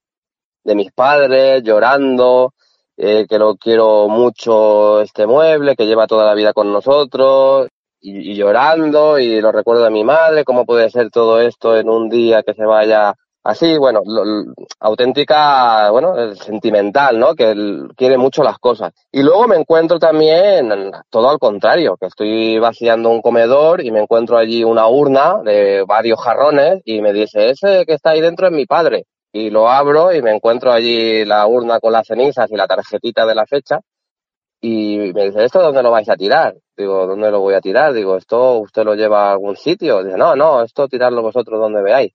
de 0.63 0.75
mis 0.75 0.91
padres, 0.91 1.63
llorando, 1.63 2.53
eh, 2.97 3.25
que 3.29 3.39
lo 3.39 3.55
quiero 3.55 4.07
mucho 4.09 5.01
este 5.01 5.25
mueble, 5.25 5.75
que 5.75 5.85
lleva 5.85 6.07
toda 6.07 6.25
la 6.25 6.33
vida 6.33 6.53
con 6.53 6.71
nosotros, 6.71 7.69
y, 8.01 8.33
llorando, 8.35 9.19
y 9.19 9.39
lo 9.41 9.51
recuerdo 9.51 9.83
de 9.83 9.91
mi 9.91 10.03
madre, 10.03 10.43
cómo 10.43 10.65
puede 10.65 10.89
ser 10.89 11.11
todo 11.11 11.39
esto 11.39 11.77
en 11.77 11.87
un 11.87 12.09
día 12.09 12.43
que 12.43 12.53
se 12.53 12.65
vaya 12.65 13.13
así, 13.43 13.77
bueno, 13.77 14.01
auténtica, 14.79 15.89
bueno, 15.91 16.35
sentimental, 16.35 17.19
¿no? 17.19 17.35
Que 17.35 17.53
quiere 17.95 18.17
mucho 18.17 18.43
las 18.43 18.57
cosas. 18.59 18.93
Y 19.11 19.23
luego 19.23 19.47
me 19.47 19.55
encuentro 19.55 19.99
también 19.99 20.91
todo 21.09 21.29
al 21.29 21.39
contrario, 21.39 21.97
que 21.99 22.07
estoy 22.07 22.59
vaciando 22.59 23.09
un 23.09 23.21
comedor 23.21 23.83
y 23.83 23.91
me 23.91 24.01
encuentro 24.01 24.37
allí 24.37 24.63
una 24.63 24.87
urna 24.87 25.41
de 25.43 25.83
varios 25.87 26.19
jarrones 26.19 26.81
y 26.85 27.01
me 27.01 27.13
dice, 27.13 27.49
ese 27.49 27.85
que 27.85 27.93
está 27.93 28.11
ahí 28.11 28.21
dentro 28.21 28.47
es 28.47 28.53
mi 28.53 28.65
padre 28.65 29.05
y 29.33 29.49
lo 29.49 29.69
abro 29.69 30.13
y 30.13 30.21
me 30.21 30.35
encuentro 30.35 30.71
allí 30.71 31.25
la 31.25 31.47
urna 31.47 31.79
con 31.79 31.93
las 31.93 32.07
cenizas 32.07 32.51
y 32.51 32.55
la 32.55 32.67
tarjetita 32.67 33.25
de 33.25 33.35
la 33.35 33.45
fecha 33.45 33.79
y 34.61 35.11
me 35.13 35.25
dice, 35.25 35.43
¿esto 35.43 35.61
dónde 35.61 35.81
lo 35.81 35.89
vais 35.89 36.07
a 36.09 36.15
tirar? 36.15 36.55
Digo, 36.77 37.07
¿dónde 37.07 37.31
lo 37.31 37.39
voy 37.39 37.55
a 37.55 37.61
tirar? 37.61 37.93
Digo, 37.93 38.17
¿esto 38.17 38.59
usted 38.59 38.83
lo 38.83 38.93
lleva 38.93 39.29
a 39.29 39.31
algún 39.31 39.55
sitio? 39.55 40.03
Dice, 40.03 40.17
no, 40.17 40.35
no, 40.35 40.61
esto 40.63 40.87
tirarlo 40.87 41.23
vosotros 41.23 41.59
donde 41.59 41.81
veáis. 41.81 42.13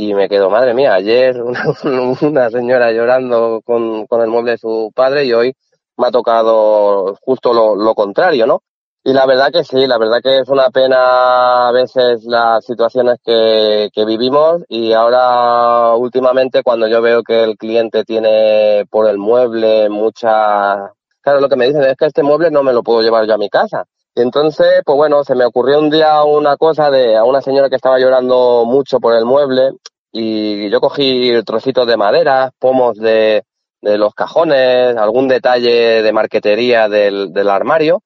Y 0.00 0.14
me 0.14 0.28
quedo, 0.28 0.48
madre 0.48 0.74
mía, 0.74 0.94
ayer 0.94 1.42
una, 2.22 2.50
señora 2.50 2.92
llorando 2.92 3.60
con, 3.64 4.06
con 4.06 4.20
el 4.20 4.28
mueble 4.28 4.52
de 4.52 4.58
su 4.58 4.92
padre 4.94 5.24
y 5.24 5.32
hoy 5.32 5.56
me 5.96 6.06
ha 6.06 6.10
tocado 6.12 7.16
justo 7.20 7.52
lo, 7.52 7.74
lo 7.74 7.96
contrario, 7.96 8.46
¿no? 8.46 8.62
Y 9.02 9.12
la 9.12 9.26
verdad 9.26 9.50
que 9.52 9.64
sí, 9.64 9.88
la 9.88 9.98
verdad 9.98 10.20
que 10.22 10.38
es 10.38 10.48
una 10.50 10.70
pena 10.70 11.66
a 11.66 11.72
veces 11.72 12.22
las 12.26 12.64
situaciones 12.64 13.18
que, 13.24 13.88
que 13.92 14.04
vivimos 14.04 14.62
y 14.68 14.92
ahora 14.92 15.96
últimamente 15.96 16.62
cuando 16.62 16.86
yo 16.86 17.02
veo 17.02 17.24
que 17.24 17.42
el 17.42 17.56
cliente 17.56 18.04
tiene 18.04 18.84
por 18.88 19.08
el 19.08 19.18
mueble 19.18 19.88
mucha... 19.88 20.92
Claro, 21.20 21.40
lo 21.40 21.48
que 21.48 21.56
me 21.56 21.66
dicen 21.66 21.82
es 21.82 21.96
que 21.96 22.06
este 22.06 22.22
mueble 22.22 22.52
no 22.52 22.62
me 22.62 22.72
lo 22.72 22.84
puedo 22.84 23.02
llevar 23.02 23.26
yo 23.26 23.34
a 23.34 23.38
mi 23.38 23.48
casa. 23.48 23.84
Y 24.18 24.20
entonces, 24.20 24.82
pues 24.84 24.96
bueno, 24.96 25.22
se 25.22 25.36
me 25.36 25.44
ocurrió 25.44 25.78
un 25.78 25.90
día 25.90 26.24
una 26.24 26.56
cosa 26.56 26.90
de 26.90 27.16
a 27.16 27.22
una 27.22 27.40
señora 27.40 27.70
que 27.70 27.76
estaba 27.76 28.00
llorando 28.00 28.64
mucho 28.66 28.98
por 28.98 29.14
el 29.14 29.24
mueble 29.24 29.74
y 30.10 30.68
yo 30.70 30.80
cogí 30.80 31.30
trocitos 31.44 31.86
de 31.86 31.96
madera, 31.96 32.50
pomos 32.58 32.96
de, 32.98 33.44
de 33.80 33.96
los 33.96 34.14
cajones, 34.14 34.96
algún 34.96 35.28
detalle 35.28 36.02
de 36.02 36.12
marquetería 36.12 36.88
del, 36.88 37.32
del 37.32 37.48
armario 37.48 38.02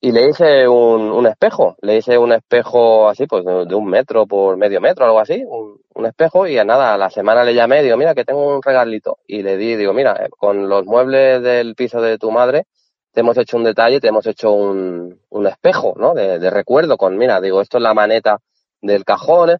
y 0.00 0.10
le 0.10 0.28
hice 0.28 0.66
un, 0.66 1.12
un 1.12 1.26
espejo, 1.28 1.76
le 1.80 1.98
hice 1.98 2.18
un 2.18 2.32
espejo 2.32 3.08
así, 3.08 3.28
pues 3.28 3.44
de, 3.44 3.72
un 3.72 3.86
metro 3.86 4.26
por 4.26 4.56
medio 4.56 4.80
metro, 4.80 5.04
algo 5.04 5.20
así, 5.20 5.44
un, 5.46 5.80
un, 5.94 6.06
espejo 6.06 6.48
y 6.48 6.58
a 6.58 6.64
nada, 6.64 6.92
a 6.92 6.98
la 6.98 7.08
semana 7.08 7.44
le 7.44 7.54
llamé, 7.54 7.84
digo, 7.84 7.96
mira 7.96 8.16
que 8.16 8.24
tengo 8.24 8.56
un 8.56 8.62
regalito 8.62 9.18
y 9.28 9.44
le 9.44 9.56
di, 9.56 9.76
digo, 9.76 9.92
mira, 9.92 10.24
eh, 10.24 10.28
con 10.28 10.68
los 10.68 10.84
muebles 10.86 11.40
del 11.40 11.76
piso 11.76 12.00
de 12.00 12.18
tu 12.18 12.32
madre 12.32 12.66
te 13.16 13.20
hemos 13.20 13.38
hecho 13.38 13.56
un 13.56 13.64
detalle, 13.64 13.98
te 13.98 14.08
hemos 14.08 14.26
hecho 14.26 14.52
un, 14.52 15.18
un 15.30 15.46
espejo, 15.46 15.94
¿no? 15.96 16.12
De, 16.12 16.38
de 16.38 16.50
recuerdo 16.50 16.98
con, 16.98 17.16
mira, 17.16 17.40
digo, 17.40 17.62
esto 17.62 17.78
es 17.78 17.82
la 17.82 17.94
maneta 17.94 18.40
del 18.82 19.06
cajón, 19.06 19.56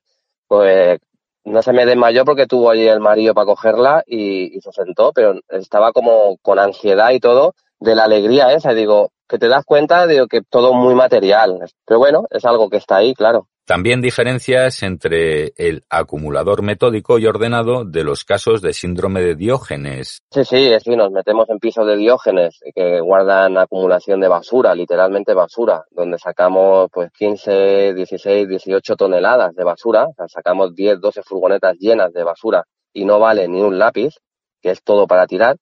pues 0.46 1.00
no 1.42 1.62
se 1.62 1.72
me 1.72 1.86
desmayó 1.86 2.26
porque 2.26 2.46
tuvo 2.46 2.68
allí 2.68 2.86
el 2.86 3.00
marido 3.00 3.32
para 3.32 3.46
cogerla 3.46 4.04
y, 4.06 4.54
y 4.54 4.60
se 4.60 4.72
sentó, 4.72 5.10
pero 5.14 5.40
estaba 5.48 5.92
como 5.92 6.36
con 6.42 6.58
ansiedad 6.58 7.12
y 7.12 7.18
todo 7.18 7.54
de 7.80 7.94
la 7.94 8.04
alegría 8.04 8.52
esa. 8.52 8.74
Digo, 8.74 9.12
que 9.26 9.38
te 9.38 9.48
das 9.48 9.64
cuenta 9.64 10.06
de 10.06 10.26
que 10.28 10.42
todo 10.42 10.74
muy 10.74 10.94
material. 10.94 11.58
Pero 11.86 11.98
bueno, 11.98 12.26
es 12.28 12.44
algo 12.44 12.68
que 12.68 12.76
está 12.76 12.96
ahí, 12.96 13.14
claro. 13.14 13.48
También 13.66 14.00
diferencias 14.00 14.84
entre 14.84 15.52
el 15.56 15.82
acumulador 15.90 16.62
metódico 16.62 17.18
y 17.18 17.26
ordenado 17.26 17.84
de 17.84 18.04
los 18.04 18.22
casos 18.22 18.62
de 18.62 18.72
síndrome 18.72 19.22
de 19.22 19.34
Diógenes. 19.34 20.22
Sí, 20.30 20.44
sí, 20.44 20.70
sí, 20.78 20.94
nos 20.94 21.10
metemos 21.10 21.50
en 21.50 21.58
pisos 21.58 21.84
de 21.84 21.96
Diógenes 21.96 22.60
que 22.72 23.00
guardan 23.00 23.58
acumulación 23.58 24.20
de 24.20 24.28
basura, 24.28 24.72
literalmente 24.72 25.34
basura, 25.34 25.84
donde 25.90 26.16
sacamos 26.16 26.88
pues 26.92 27.10
15, 27.10 27.94
16, 27.94 28.48
18 28.48 28.94
toneladas 28.94 29.52
de 29.56 29.64
basura, 29.64 30.06
o 30.06 30.14
sea, 30.14 30.28
sacamos 30.28 30.72
10, 30.72 31.00
12 31.00 31.22
furgonetas 31.24 31.76
llenas 31.80 32.12
de 32.12 32.22
basura 32.22 32.62
y 32.92 33.04
no 33.04 33.18
vale 33.18 33.48
ni 33.48 33.62
un 33.62 33.80
lápiz, 33.80 34.14
que 34.62 34.70
es 34.70 34.84
todo 34.84 35.08
para 35.08 35.26
tirar. 35.26 35.56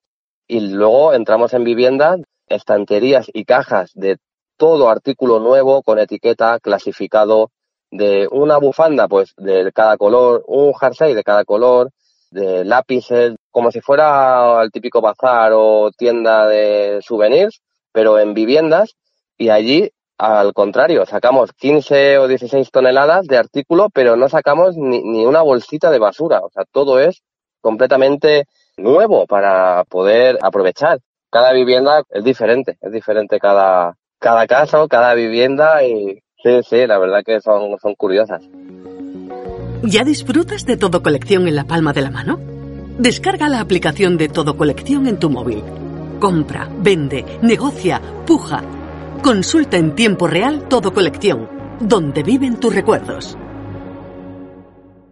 Y 0.46 0.61
luego 0.61 1.14
entramos 1.14 1.54
en 1.54 1.64
viviendas 1.64 2.20
estanterías 2.49 3.30
y 3.32 3.46
cajas 3.46 3.92
de 3.94 4.18
todo 4.58 4.90
artículo 4.90 5.40
nuevo 5.40 5.82
con 5.82 5.99
etiqueta, 5.99 6.61
clasificado, 6.61 7.50
de 7.94 8.26
una 8.32 8.58
bufanda, 8.58 9.06
pues 9.06 9.34
de 9.36 9.70
cada 9.72 9.96
color, 9.96 10.42
un 10.48 10.74
jersey 10.74 11.14
de 11.14 11.22
cada 11.22 11.44
color, 11.44 11.90
de 12.32 12.64
lápices, 12.64 13.36
como 13.52 13.70
si 13.70 13.80
fuera 13.80 14.60
el 14.62 14.72
típico 14.72 15.00
bazar 15.00 15.52
o 15.54 15.92
tienda 15.96 16.48
de 16.48 16.98
souvenirs, 17.02 17.62
pero 17.92 18.18
en 18.18 18.34
viviendas, 18.34 18.96
y 19.38 19.50
allí, 19.50 19.92
al 20.18 20.52
contrario, 20.52 21.06
sacamos 21.06 21.52
15 21.52 22.18
o 22.18 22.26
16 22.26 22.68
toneladas 22.72 23.28
de 23.28 23.38
artículo, 23.38 23.90
pero 23.94 24.16
no 24.16 24.28
sacamos 24.28 24.76
ni, 24.76 25.00
ni 25.04 25.24
una 25.24 25.42
bolsita 25.42 25.92
de 25.92 26.00
basura, 26.00 26.40
o 26.40 26.50
sea, 26.50 26.64
todo 26.72 26.98
es 26.98 27.22
completamente 27.60 28.46
nuevo 28.76 29.24
para 29.28 29.84
poder 29.84 30.38
aprovechar. 30.42 30.98
Cada 31.30 31.52
vivienda 31.52 32.02
es 32.10 32.24
diferente, 32.24 32.76
es 32.80 32.90
diferente 32.90 33.38
cada, 33.38 33.94
cada 34.18 34.48
caso, 34.48 34.88
cada 34.88 35.14
vivienda 35.14 35.84
y 35.84 36.23
sí, 36.44 36.60
sí, 36.68 36.86
la 36.86 36.98
verdad 36.98 37.24
que 37.24 37.40
son, 37.40 37.76
son 37.80 37.94
curiosas. 37.96 38.48
¿Ya 39.82 40.04
disfrutas 40.04 40.64
de 40.64 40.76
Todo 40.76 41.02
Colección 41.02 41.48
en 41.48 41.56
la 41.56 41.64
palma 41.64 41.92
de 41.92 42.02
la 42.02 42.10
mano? 42.10 42.38
Descarga 42.98 43.48
la 43.48 43.60
aplicación 43.60 44.16
de 44.16 44.28
Todo 44.28 44.56
Colección 44.56 45.06
en 45.06 45.18
tu 45.18 45.28
móvil. 45.28 45.62
Compra, 46.20 46.70
vende, 46.78 47.24
negocia, 47.42 48.00
puja. 48.26 48.62
Consulta 49.22 49.76
en 49.76 49.94
tiempo 49.94 50.26
real 50.26 50.68
Todo 50.68 50.94
Colección, 50.94 51.48
donde 51.80 52.22
viven 52.22 52.60
tus 52.60 52.74
recuerdos. 52.74 53.36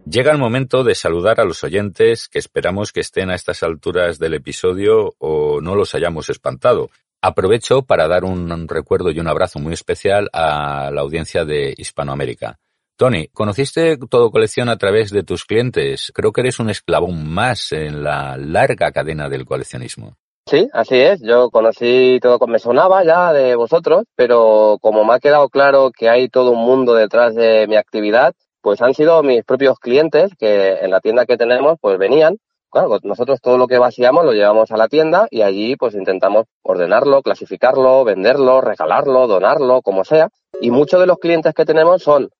Llega 0.05 0.31
el 0.31 0.37
momento 0.37 0.83
de 0.83 0.95
saludar 0.95 1.39
a 1.39 1.45
los 1.45 1.63
oyentes 1.63 2.27
que 2.27 2.39
esperamos 2.39 2.91
que 2.91 2.99
estén 2.99 3.29
a 3.29 3.35
estas 3.35 3.63
alturas 3.63 4.19
del 4.19 4.33
episodio 4.33 5.15
o 5.17 5.61
no 5.61 5.75
los 5.75 5.95
hayamos 5.95 6.29
espantado. 6.29 6.89
Aprovecho 7.25 7.83
para 7.83 8.09
dar 8.09 8.25
un 8.25 8.67
recuerdo 8.67 9.09
y 9.09 9.17
un 9.17 9.29
abrazo 9.29 9.57
muy 9.57 9.71
especial 9.71 10.29
a 10.33 10.91
la 10.91 10.99
audiencia 10.99 11.45
de 11.45 11.73
Hispanoamérica. 11.77 12.59
Tony, 12.97 13.29
¿conociste 13.29 13.97
todo 14.09 14.29
colección 14.29 14.67
a 14.67 14.77
través 14.77 15.09
de 15.09 15.23
tus 15.23 15.45
clientes? 15.45 16.11
Creo 16.13 16.33
que 16.33 16.41
eres 16.41 16.59
un 16.59 16.69
esclavón 16.69 17.25
más 17.33 17.71
en 17.71 18.03
la 18.03 18.35
larga 18.35 18.91
cadena 18.91 19.29
del 19.29 19.45
coleccionismo. 19.45 20.17
Sí, 20.45 20.67
así 20.73 20.99
es. 20.99 21.21
Yo 21.21 21.49
conocí 21.49 22.19
todo, 22.21 22.45
me 22.45 22.59
sonaba 22.59 23.05
ya 23.05 23.31
de 23.31 23.55
vosotros, 23.55 24.03
pero 24.17 24.77
como 24.81 25.05
me 25.05 25.13
ha 25.13 25.19
quedado 25.19 25.47
claro 25.47 25.91
que 25.97 26.09
hay 26.09 26.27
todo 26.27 26.51
un 26.51 26.65
mundo 26.65 26.93
detrás 26.93 27.35
de 27.35 27.67
mi 27.67 27.77
actividad, 27.77 28.33
pues 28.59 28.81
han 28.81 28.93
sido 28.93 29.23
mis 29.23 29.45
propios 29.45 29.79
clientes 29.79 30.31
que 30.37 30.73
en 30.81 30.91
la 30.91 30.99
tienda 30.99 31.25
que 31.25 31.37
tenemos 31.37 31.77
pues 31.79 31.97
venían. 31.97 32.35
Claro, 32.73 32.97
nosotros 33.03 33.39
todo 33.39 33.59
lo 33.59 33.67
que 33.67 33.77
vaciamos 33.77 34.25
lo 34.25 34.31
llevamos 34.31 34.71
a 34.71 34.77
la 34.77 34.87
tienda 34.87 35.27
y 35.29 35.43
allí 35.43 35.75
pues 35.75 35.93
intentamos 35.93 36.47
ordenarlo, 36.63 37.21
clasificarlo, 37.21 38.03
venderlo, 38.03 38.61
regalarlo, 38.61 39.27
donarlo, 39.27 39.83
como 39.83 40.03
sea. 40.03 40.29
Y 40.59 40.71
muchos 40.71 40.99
de 40.99 41.05
los 41.05 41.19
clientes 41.19 41.53
que 41.53 41.65
tenemos 41.65 42.01
son 42.01 42.31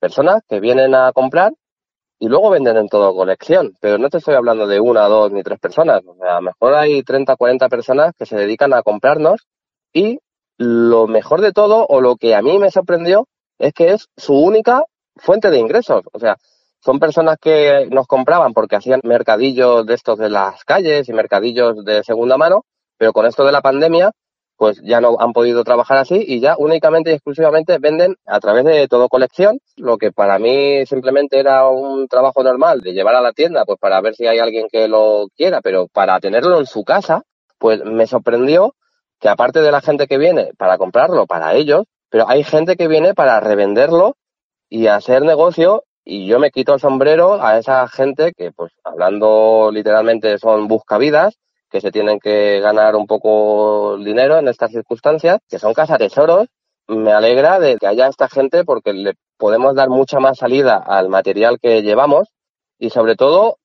personas 0.00 0.40
que 0.48 0.60
vienen 0.60 0.94
a 0.94 1.12
comprar 1.12 1.52
y 2.18 2.28
luego 2.28 2.48
venden 2.48 2.78
en 2.78 2.88
todo 2.88 3.14
colección. 3.14 3.74
Pero 3.82 3.98
no 3.98 4.08
te 4.08 4.16
estoy 4.16 4.34
hablando 4.34 4.66
de 4.66 4.80
una, 4.80 5.02
dos 5.08 5.30
ni 5.30 5.42
tres 5.42 5.60
personas. 5.60 6.00
A 6.26 6.36
lo 6.36 6.40
mejor 6.40 6.72
hay 6.72 7.02
30, 7.02 7.36
40 7.36 7.68
personas 7.68 8.14
que 8.16 8.24
se 8.24 8.36
dedican 8.36 8.72
a 8.72 8.82
comprarnos 8.82 9.46
y 9.92 10.20
lo 10.56 11.06
mejor 11.06 11.42
de 11.42 11.52
todo 11.52 11.84
o 11.86 12.00
lo 12.00 12.16
que 12.16 12.34
a 12.34 12.40
mí 12.40 12.58
me 12.58 12.70
sorprendió 12.70 13.28
es 13.58 13.74
que 13.74 13.92
es 13.92 14.08
su 14.16 14.32
única 14.38 14.84
fuente 15.16 15.50
de 15.50 15.58
ingresos. 15.58 16.00
O 16.14 16.18
sea, 16.18 16.38
son 16.84 16.98
personas 16.98 17.38
que 17.40 17.86
nos 17.90 18.06
compraban 18.06 18.52
porque 18.52 18.76
hacían 18.76 19.00
mercadillos 19.04 19.86
de 19.86 19.94
estos 19.94 20.18
de 20.18 20.28
las 20.28 20.64
calles 20.64 21.08
y 21.08 21.12
mercadillos 21.12 21.84
de 21.84 22.02
segunda 22.02 22.36
mano, 22.36 22.64
pero 22.98 23.12
con 23.12 23.26
esto 23.26 23.44
de 23.44 23.52
la 23.52 23.62
pandemia, 23.62 24.10
pues 24.56 24.80
ya 24.82 25.00
no 25.00 25.16
han 25.18 25.32
podido 25.32 25.64
trabajar 25.64 25.98
así 25.98 26.24
y 26.26 26.40
ya 26.40 26.56
únicamente 26.58 27.10
y 27.10 27.14
exclusivamente 27.14 27.78
venden 27.78 28.16
a 28.26 28.40
través 28.40 28.64
de 28.64 28.88
todo 28.88 29.08
colección, 29.08 29.60
lo 29.76 29.96
que 29.96 30.12
para 30.12 30.38
mí 30.38 30.84
simplemente 30.86 31.38
era 31.38 31.68
un 31.68 32.08
trabajo 32.08 32.42
normal 32.42 32.80
de 32.80 32.92
llevar 32.92 33.14
a 33.14 33.20
la 33.20 33.32
tienda, 33.32 33.64
pues 33.64 33.78
para 33.78 34.00
ver 34.00 34.14
si 34.14 34.26
hay 34.26 34.38
alguien 34.38 34.66
que 34.70 34.88
lo 34.88 35.28
quiera, 35.36 35.60
pero 35.62 35.86
para 35.86 36.18
tenerlo 36.20 36.58
en 36.58 36.66
su 36.66 36.84
casa, 36.84 37.22
pues 37.58 37.84
me 37.84 38.06
sorprendió 38.08 38.74
que 39.20 39.28
aparte 39.28 39.60
de 39.62 39.70
la 39.70 39.80
gente 39.80 40.08
que 40.08 40.18
viene 40.18 40.50
para 40.58 40.78
comprarlo 40.78 41.26
para 41.26 41.54
ellos, 41.54 41.84
pero 42.10 42.28
hay 42.28 42.42
gente 42.42 42.76
que 42.76 42.88
viene 42.88 43.14
para 43.14 43.38
revenderlo 43.38 44.16
y 44.68 44.88
hacer 44.88 45.22
negocio 45.22 45.84
y 46.04 46.26
yo 46.26 46.38
me 46.38 46.50
quito 46.50 46.74
el 46.74 46.80
sombrero 46.80 47.42
a 47.42 47.58
esa 47.58 47.86
gente 47.88 48.32
que, 48.32 48.52
pues, 48.52 48.72
hablando 48.84 49.70
literalmente 49.72 50.38
son 50.38 50.66
buscavidas, 50.68 51.38
que 51.70 51.80
se 51.80 51.90
tienen 51.90 52.18
que 52.20 52.60
ganar 52.60 52.96
un 52.96 53.06
poco 53.06 53.96
dinero 53.98 54.38
en 54.38 54.48
estas 54.48 54.70
circunstancias, 54.72 55.38
que 55.48 55.58
son 55.58 55.74
tesoros 55.74 56.48
Me 56.88 57.12
alegra 57.12 57.58
de 57.60 57.76
que 57.78 57.86
haya 57.86 58.08
esta 58.08 58.28
gente 58.28 58.64
porque 58.64 58.92
le 58.92 59.14
podemos 59.38 59.74
dar 59.74 59.88
mucha 59.88 60.20
más 60.20 60.38
salida 60.38 60.76
al 60.76 61.08
material 61.08 61.58
que 61.60 61.82
llevamos 61.82 62.28
y 62.78 62.90
sobre 62.90 63.14
todo, 63.14 63.58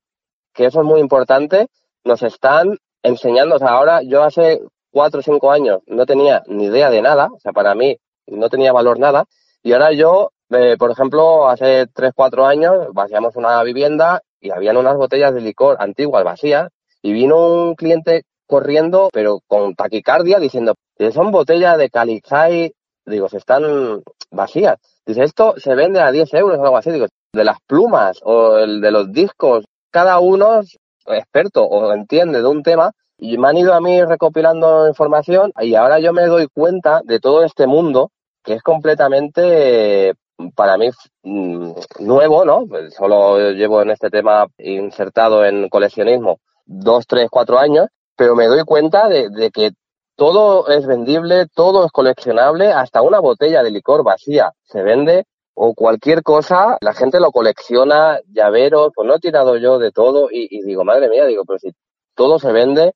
que 0.54 0.66
eso 0.66 0.82
es 0.82 0.86
muy 0.86 1.02
importante, 1.02 1.68
nos 2.04 2.22
están 2.22 2.78
enseñando, 3.04 3.56
o 3.56 3.60
sea, 3.60 3.70
ahora 3.70 4.02
yo 4.04 4.24
hace 4.24 4.62
cuatro 4.92 5.20
o 5.20 5.24
cinco 5.24 5.52
años 5.52 5.82
no 5.88 6.06
tenía 6.06 6.44
ni 6.48 6.66
idea 6.66 6.90
de 6.90 7.02
nada, 7.02 7.30
o 7.34 7.40
sea, 7.40 7.52
para 7.52 7.74
mí 7.76 7.98
no 8.28 8.50
tenía 8.50 8.72
valor 8.72 9.00
nada, 9.00 9.26
y 9.64 9.74
ahora 9.74 9.92
yo 9.92 10.32
eh, 10.50 10.76
por 10.78 10.92
ejemplo, 10.92 11.48
hace 11.48 11.88
3, 11.88 12.12
4 12.16 12.46
años 12.46 12.88
vaciamos 12.94 13.36
una 13.36 13.62
vivienda 13.64 14.22
y 14.40 14.52
habían 14.52 14.78
unas 14.78 14.96
botellas 14.96 15.34
de 15.34 15.42
licor 15.42 15.78
antiguas 15.80 16.24
vacías 16.24 16.70
y 17.02 17.14
vino 17.14 17.48
un 17.48 17.76
cliente 17.76 18.24
corriendo, 18.46 19.10
pero 19.12 19.42
con 19.48 19.76
taquicardia, 19.76 20.40
diciendo, 20.40 20.76
son 21.14 21.32
botellas 21.32 21.78
de 21.78 21.90
Calixai, 21.90 22.74
digo, 23.06 23.30
se 23.30 23.38
están 23.38 24.04
vacías. 24.32 24.78
Dice, 25.06 25.24
esto 25.24 25.56
se 25.58 25.76
vende 25.76 26.00
a 26.00 26.12
10 26.12 26.34
euros 26.36 26.60
o 26.60 26.64
algo 26.64 26.78
así. 26.78 26.92
Digo, 26.92 27.08
de 27.34 27.44
las 27.44 27.60
plumas 27.68 28.20
o 28.24 28.58
el 28.58 28.82
de 28.82 28.92
los 28.92 29.12
discos, 29.12 29.66
cada 29.92 30.20
uno 30.20 30.62
es 30.62 30.78
experto 31.06 31.64
o 31.64 31.94
entiende 31.94 32.42
de 32.42 32.48
un 32.48 32.64
tema 32.64 32.92
y 33.18 33.38
me 33.38 33.48
han 33.48 33.58
ido 33.58 33.74
a 33.74 33.82
mí 33.82 34.04
recopilando 34.04 34.88
información 34.88 35.52
y 35.62 35.76
ahora 35.76 36.00
yo 36.00 36.14
me 36.14 36.26
doy 36.26 36.48
cuenta 36.48 37.02
de 37.04 37.20
todo 37.20 37.44
este 37.44 37.66
mundo 37.66 38.12
que 38.44 38.54
es 38.54 38.62
completamente 38.62 40.14
para 40.56 40.78
mí 40.78 40.90
mm, 41.24 41.72
nuevo, 42.00 42.46
¿no? 42.46 42.66
Solo 42.96 43.52
llevo 43.52 43.82
en 43.82 43.92
este 43.92 44.10
tema 44.10 44.48
insertado 44.58 45.46
en 45.46 45.70
coleccionismo 45.70 46.40
dos, 46.66 47.08
tres, 47.08 47.30
cuatro 47.32 47.58
años, 47.58 47.88
pero 48.16 48.36
me 48.36 48.48
doy 48.48 48.64
cuenta 48.64 49.08
de, 49.08 49.30
de, 49.30 49.52
que 49.52 49.72
todo 50.16 50.68
es 50.68 50.86
vendible, 50.86 51.48
todo 51.54 51.86
es 51.86 51.92
coleccionable, 51.92 52.72
hasta 52.72 53.02
una 53.02 53.20
botella 53.20 53.64
de 53.64 53.72
licor 53.72 54.04
vacía 54.04 54.52
se 54.64 54.84
vende 54.84 55.26
o 55.54 55.74
cualquier 55.74 56.22
cosa, 56.22 56.78
la 56.82 56.94
gente 56.94 57.20
lo 57.20 57.32
colecciona, 57.32 58.20
llaveros, 58.28 58.92
pues 58.94 59.08
no 59.08 59.16
he 59.16 59.20
tirado 59.20 59.58
yo 59.58 59.80
de 59.80 59.92
todo 59.92 60.30
y, 60.32 60.48
y 60.52 60.62
digo, 60.62 60.84
madre 60.84 61.10
mía, 61.10 61.26
digo, 61.26 61.44
pero 61.46 61.58
si 61.58 61.72
todo 62.14 62.38
se 62.38 62.52
vende, 62.52 62.94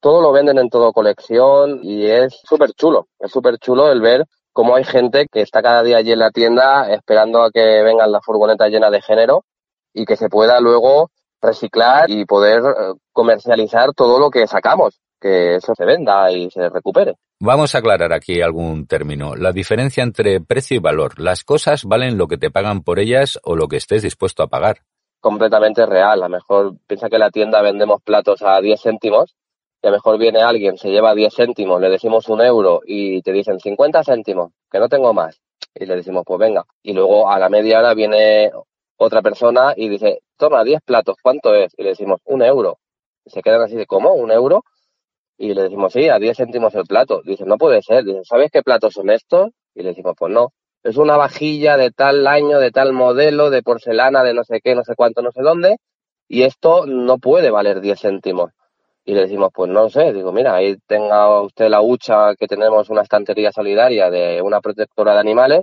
todo 0.00 0.20
lo 0.22 0.32
venden 0.32 0.58
en 0.58 0.70
todo 0.70 0.92
colección 0.92 1.80
y 1.82 2.06
es 2.06 2.40
súper 2.44 2.72
chulo, 2.72 3.06
es 3.18 3.30
súper 3.30 3.58
chulo 3.58 3.92
el 3.92 4.00
ver 4.00 4.26
cómo 4.52 4.76
hay 4.76 4.84
gente 4.84 5.26
que 5.30 5.42
está 5.42 5.62
cada 5.62 5.82
día 5.82 5.98
allí 5.98 6.12
en 6.12 6.18
la 6.18 6.30
tienda 6.30 6.92
esperando 6.92 7.42
a 7.42 7.50
que 7.50 7.82
vengan 7.82 8.12
las 8.12 8.24
furgonetas 8.24 8.70
llenas 8.70 8.92
de 8.92 9.02
género 9.02 9.44
y 9.92 10.04
que 10.04 10.16
se 10.16 10.28
pueda 10.28 10.60
luego 10.60 11.10
reciclar 11.40 12.10
y 12.10 12.24
poder 12.24 12.62
eh, 12.62 12.94
comercializar 13.12 13.92
todo 13.94 14.18
lo 14.18 14.30
que 14.30 14.46
sacamos, 14.46 15.00
que 15.20 15.56
eso 15.56 15.74
se 15.74 15.84
venda 15.84 16.30
y 16.30 16.50
se 16.50 16.68
recupere. 16.68 17.14
Vamos 17.40 17.74
a 17.74 17.78
aclarar 17.78 18.12
aquí 18.12 18.42
algún 18.42 18.86
término. 18.86 19.34
La 19.34 19.52
diferencia 19.52 20.02
entre 20.02 20.40
precio 20.40 20.76
y 20.76 20.80
valor. 20.80 21.18
Las 21.18 21.42
cosas 21.42 21.84
valen 21.84 22.18
lo 22.18 22.26
que 22.26 22.36
te 22.36 22.50
pagan 22.50 22.82
por 22.82 22.98
ellas 22.98 23.38
o 23.42 23.56
lo 23.56 23.66
que 23.66 23.76
estés 23.76 24.02
dispuesto 24.02 24.42
a 24.42 24.48
pagar. 24.48 24.80
Completamente 25.20 25.86
real. 25.86 26.22
A 26.22 26.28
lo 26.28 26.28
mejor 26.28 26.74
piensa 26.86 27.08
que 27.08 27.16
en 27.16 27.20
la 27.20 27.30
tienda 27.30 27.62
vendemos 27.62 28.02
platos 28.02 28.42
a 28.42 28.60
10 28.60 28.82
céntimos 28.82 29.34
y 29.82 29.86
a 29.86 29.90
lo 29.90 29.96
mejor 29.96 30.18
viene 30.18 30.42
alguien, 30.42 30.76
se 30.76 30.90
lleva 30.90 31.14
10 31.14 31.34
céntimos, 31.34 31.80
le 31.80 31.88
decimos 31.88 32.28
un 32.28 32.42
euro 32.42 32.82
y 32.84 33.22
te 33.22 33.32
dicen 33.32 33.58
50 33.58 34.04
céntimos, 34.04 34.52
que 34.70 34.78
no 34.78 34.88
tengo 34.88 35.14
más. 35.14 35.40
Y 35.74 35.86
le 35.86 35.96
decimos, 35.96 36.24
pues 36.26 36.38
venga. 36.38 36.64
Y 36.82 36.92
luego 36.92 37.30
a 37.30 37.38
la 37.38 37.48
media 37.48 37.78
hora 37.78 37.94
viene 37.94 38.50
otra 38.96 39.22
persona 39.22 39.72
y 39.76 39.88
dice, 39.88 40.20
toma 40.36 40.64
10 40.64 40.82
platos, 40.82 41.16
¿cuánto 41.22 41.54
es? 41.54 41.72
Y 41.78 41.82
le 41.84 41.90
decimos, 41.90 42.20
un 42.24 42.42
euro. 42.42 42.78
Y 43.24 43.30
se 43.30 43.42
quedan 43.42 43.62
así 43.62 43.76
de, 43.76 43.86
¿cómo? 43.86 44.12
¿Un 44.12 44.30
euro? 44.30 44.64
Y 45.38 45.54
le 45.54 45.62
decimos, 45.62 45.92
sí, 45.94 46.08
a 46.08 46.18
10 46.18 46.36
céntimos 46.36 46.74
el 46.74 46.84
plato. 46.84 47.22
Dice, 47.24 47.44
no 47.46 47.56
puede 47.56 47.80
ser. 47.80 48.04
Dice, 48.04 48.20
¿sabes 48.24 48.50
qué 48.50 48.62
platos 48.62 48.92
son 48.92 49.08
estos? 49.08 49.50
Y 49.74 49.82
le 49.82 49.90
decimos, 49.90 50.14
pues 50.18 50.30
no. 50.32 50.52
Es 50.82 50.98
una 50.98 51.16
vajilla 51.16 51.78
de 51.78 51.90
tal 51.90 52.26
año, 52.26 52.58
de 52.58 52.70
tal 52.70 52.92
modelo, 52.92 53.48
de 53.48 53.62
porcelana, 53.62 54.22
de 54.22 54.34
no 54.34 54.44
sé 54.44 54.60
qué, 54.62 54.74
no 54.74 54.84
sé 54.84 54.94
cuánto, 54.96 55.22
no 55.22 55.30
sé 55.32 55.40
dónde. 55.40 55.76
Y 56.28 56.42
esto 56.42 56.84
no 56.86 57.18
puede 57.18 57.50
valer 57.50 57.80
10 57.80 58.00
céntimos. 58.00 58.50
Y 59.04 59.14
le 59.14 59.22
decimos, 59.22 59.50
pues 59.54 59.70
no 59.70 59.88
sé, 59.88 60.12
digo, 60.12 60.32
mira, 60.32 60.54
ahí 60.54 60.76
tenga 60.86 61.40
usted 61.40 61.68
la 61.68 61.80
hucha 61.80 62.34
que 62.36 62.46
tenemos 62.46 62.90
una 62.90 63.02
estantería 63.02 63.50
solidaria 63.50 64.10
de 64.10 64.42
una 64.42 64.60
protectora 64.60 65.14
de 65.14 65.20
animales 65.20 65.62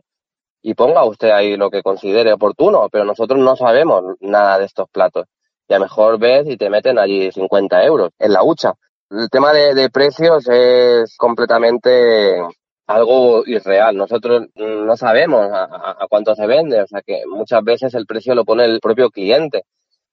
y 0.62 0.74
ponga 0.74 1.06
usted 1.06 1.30
ahí 1.30 1.56
lo 1.56 1.70
que 1.70 1.84
considere 1.84 2.34
oportuno, 2.34 2.90
pero 2.92 3.06
nosotros 3.06 3.40
no 3.40 3.56
sabemos 3.56 4.04
nada 4.20 4.60
de 4.60 4.66
estos 4.66 4.90
platos. 4.90 5.26
Y 5.68 5.74
a 5.74 5.80
mejor 5.80 6.20
ves 6.20 6.48
y 6.48 6.58
te 6.58 6.70
meten 6.70 6.98
allí 6.98 7.32
50 7.32 7.84
euros 7.84 8.12
en 8.20 8.34
la 8.34 8.44
hucha. 8.44 8.74
El 9.10 9.30
tema 9.30 9.54
de, 9.54 9.90
precios 9.90 10.48
es 10.50 11.16
completamente 11.18 12.42
algo 12.88 13.44
irreal. 13.46 13.96
Nosotros 13.96 14.48
no 14.56 14.98
sabemos 14.98 15.50
a, 15.54 16.06
cuánto 16.10 16.36
se 16.36 16.46
vende, 16.48 16.82
o 16.82 16.88
sea 16.88 17.02
que 17.02 17.24
muchas 17.26 17.64
veces 17.64 17.94
el 17.94 18.06
precio 18.06 18.36
lo 18.36 18.44
pone 18.44 18.66
el 18.66 18.80
propio 18.80 19.10
cliente. 19.10 19.64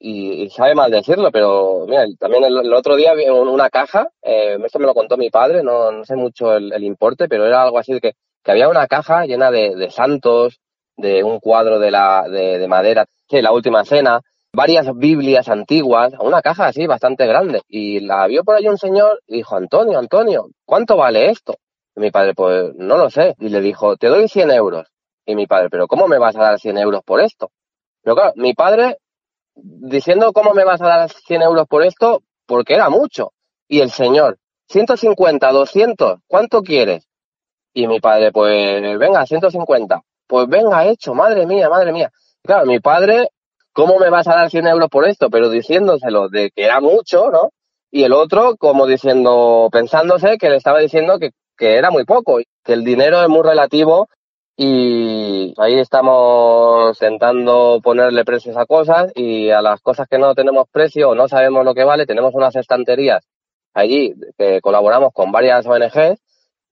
Y, 0.07 0.51
sabe 0.51 0.75
mal 0.75 0.91
decirlo, 0.91 1.31
pero 1.33 1.87
mira, 1.89 2.05
también 2.19 2.45
el, 2.45 2.75
otro 2.75 2.95
día 2.95 3.15
vi 3.15 3.27
una 3.27 3.71
caja, 3.71 4.07
eh, 4.23 4.59
esto 4.63 4.79
me 4.79 4.85
lo 4.85 4.93
contó 4.93 5.17
mi 5.17 5.31
padre, 5.31 5.63
no, 5.63 5.91
no 5.91 6.05
sé 6.05 6.15
mucho 6.15 6.55
el, 6.55 6.85
importe, 6.85 7.27
pero 7.27 7.47
era 7.47 7.63
algo 7.63 7.79
así 7.79 7.95
de 7.95 8.01
que 8.01 8.13
que 8.45 8.53
había 8.53 8.69
una 8.69 8.87
caja 8.87 9.25
llena 9.25 9.51
de, 9.51 9.91
santos, 9.91 10.61
de 10.97 11.25
un 11.25 11.41
cuadro 11.41 11.79
de, 11.79 11.91
la, 11.91 12.29
de, 12.29 12.69
madera, 12.69 13.07
que 13.27 13.41
la 13.41 13.53
última 13.53 13.85
cena, 13.85 14.21
varias 14.53 14.95
Biblias 14.95 15.49
antiguas, 15.49 16.13
una 16.21 16.43
caja 16.43 16.67
así 16.67 16.87
bastante 16.87 17.27
grande. 17.27 17.63
Y 17.67 18.01
la 18.01 18.27
vio 18.27 18.45
por 18.45 18.57
ahí 18.57 18.69
un 18.69 18.77
señor 18.77 19.23
y 19.27 19.37
dijo, 19.37 19.57
Antonio, 19.57 19.99
Antonio, 19.99 20.49
¿cuánto 20.67 20.97
vale 20.99 21.31
esto? 21.31 21.57
Y 21.97 22.01
mi 22.01 22.11
padre, 22.11 22.35
pues 22.35 22.75
no 22.75 22.99
lo 22.99 23.09
sé. 23.09 23.35
Y 23.39 23.49
le 23.49 23.63
dijo, 23.63 23.97
te 23.97 24.09
doy 24.09 24.29
100 24.29 24.51
euros. 24.51 24.89
Y 25.25 25.35
mi 25.35 25.47
padre, 25.47 25.71
pero 25.71 25.87
¿cómo 25.87 26.07
me 26.07 26.19
vas 26.19 26.37
a 26.37 26.43
dar 26.43 26.61
100 26.61 26.77
euros 26.77 27.03
por 27.03 27.23
esto? 27.23 27.51
Pero 28.03 28.15
claro, 28.15 28.33
mi 28.37 28.53
padre 28.53 28.99
diciendo 29.55 30.33
cómo 30.33 30.53
me 30.53 30.65
vas 30.65 30.81
a 30.81 30.87
dar 30.87 31.11
100 31.11 31.43
euros 31.43 31.67
por 31.69 31.85
esto, 31.85 32.23
porque 32.47 32.75
era 32.75 32.89
mucho. 32.89 33.33
Y 33.69 33.81
el 33.81 33.91
señor, 33.91 34.39
150, 34.69 35.51
200, 35.51 36.21
¿cuánto 36.27 36.63
quieres? 36.63 37.07
Y 37.73 37.87
mi 37.87 38.01
padre, 38.01 38.31
pues 38.33 38.99
venga, 38.99 39.27
150. 39.27 40.03
Pues 40.27 40.49
venga, 40.49 40.87
hecho, 40.87 41.15
madre 41.15 41.47
mía, 41.47 41.69
madre 41.69 41.93
mía. 41.93 42.11
Claro, 42.43 42.67
mi 42.67 42.81
padre, 42.81 43.29
¿cómo 43.73 43.99
me 43.99 44.11
vas 44.11 44.29
a 44.29 44.35
dar 44.35 44.51
100 44.51 44.67
euros 44.67 44.89
por 44.89 45.07
esto? 45.07 45.31
Pero 45.31 45.51
diciéndoselo 45.51 46.29
de 46.29 46.51
que 46.51 46.65
era 46.65 46.81
mucho, 46.81 47.31
¿no? 47.31 47.51
Y 47.91 48.05
el 48.05 48.13
otro, 48.13 48.57
como 48.57 48.87
diciendo, 48.87 49.69
pensándose 49.71 50.37
que 50.39 50.51
le 50.51 50.57
estaba 50.57 50.81
diciendo 50.81 51.19
que, 51.19 51.31
que 51.57 51.77
era 51.77 51.91
muy 51.91 52.05
poco, 52.05 52.39
que 52.65 52.73
el 52.73 52.85
dinero 52.85 53.23
es 53.23 53.29
muy 53.29 53.43
relativo 53.43 54.09
y 54.57 55.55
ahí 55.59 55.79
estamos 55.79 56.97
intentando 57.01 57.81
ponerle 57.83 58.25
precios 58.25 58.57
a 58.57 58.67
cosas 58.67 59.13
y 59.15 59.51
a 59.51 59.63
las 59.63 59.81
cosas 59.81 60.07
que 60.09 60.19
no 60.19 60.35
tenemos 60.35 60.69
precio 60.71 61.11
o 61.11 61.15
no 61.15 61.29
sabemos 61.29 61.65
lo 61.65 61.75
que 61.75 61.85
vale, 61.85 62.07
tenemos 62.07 62.35
unas 62.35 62.55
estanterías 62.57 63.27
allí 63.75 64.15
que 64.39 64.61
colaboramos 64.61 65.13
con 65.13 65.33
varias 65.33 65.67
ONGs 65.67 66.21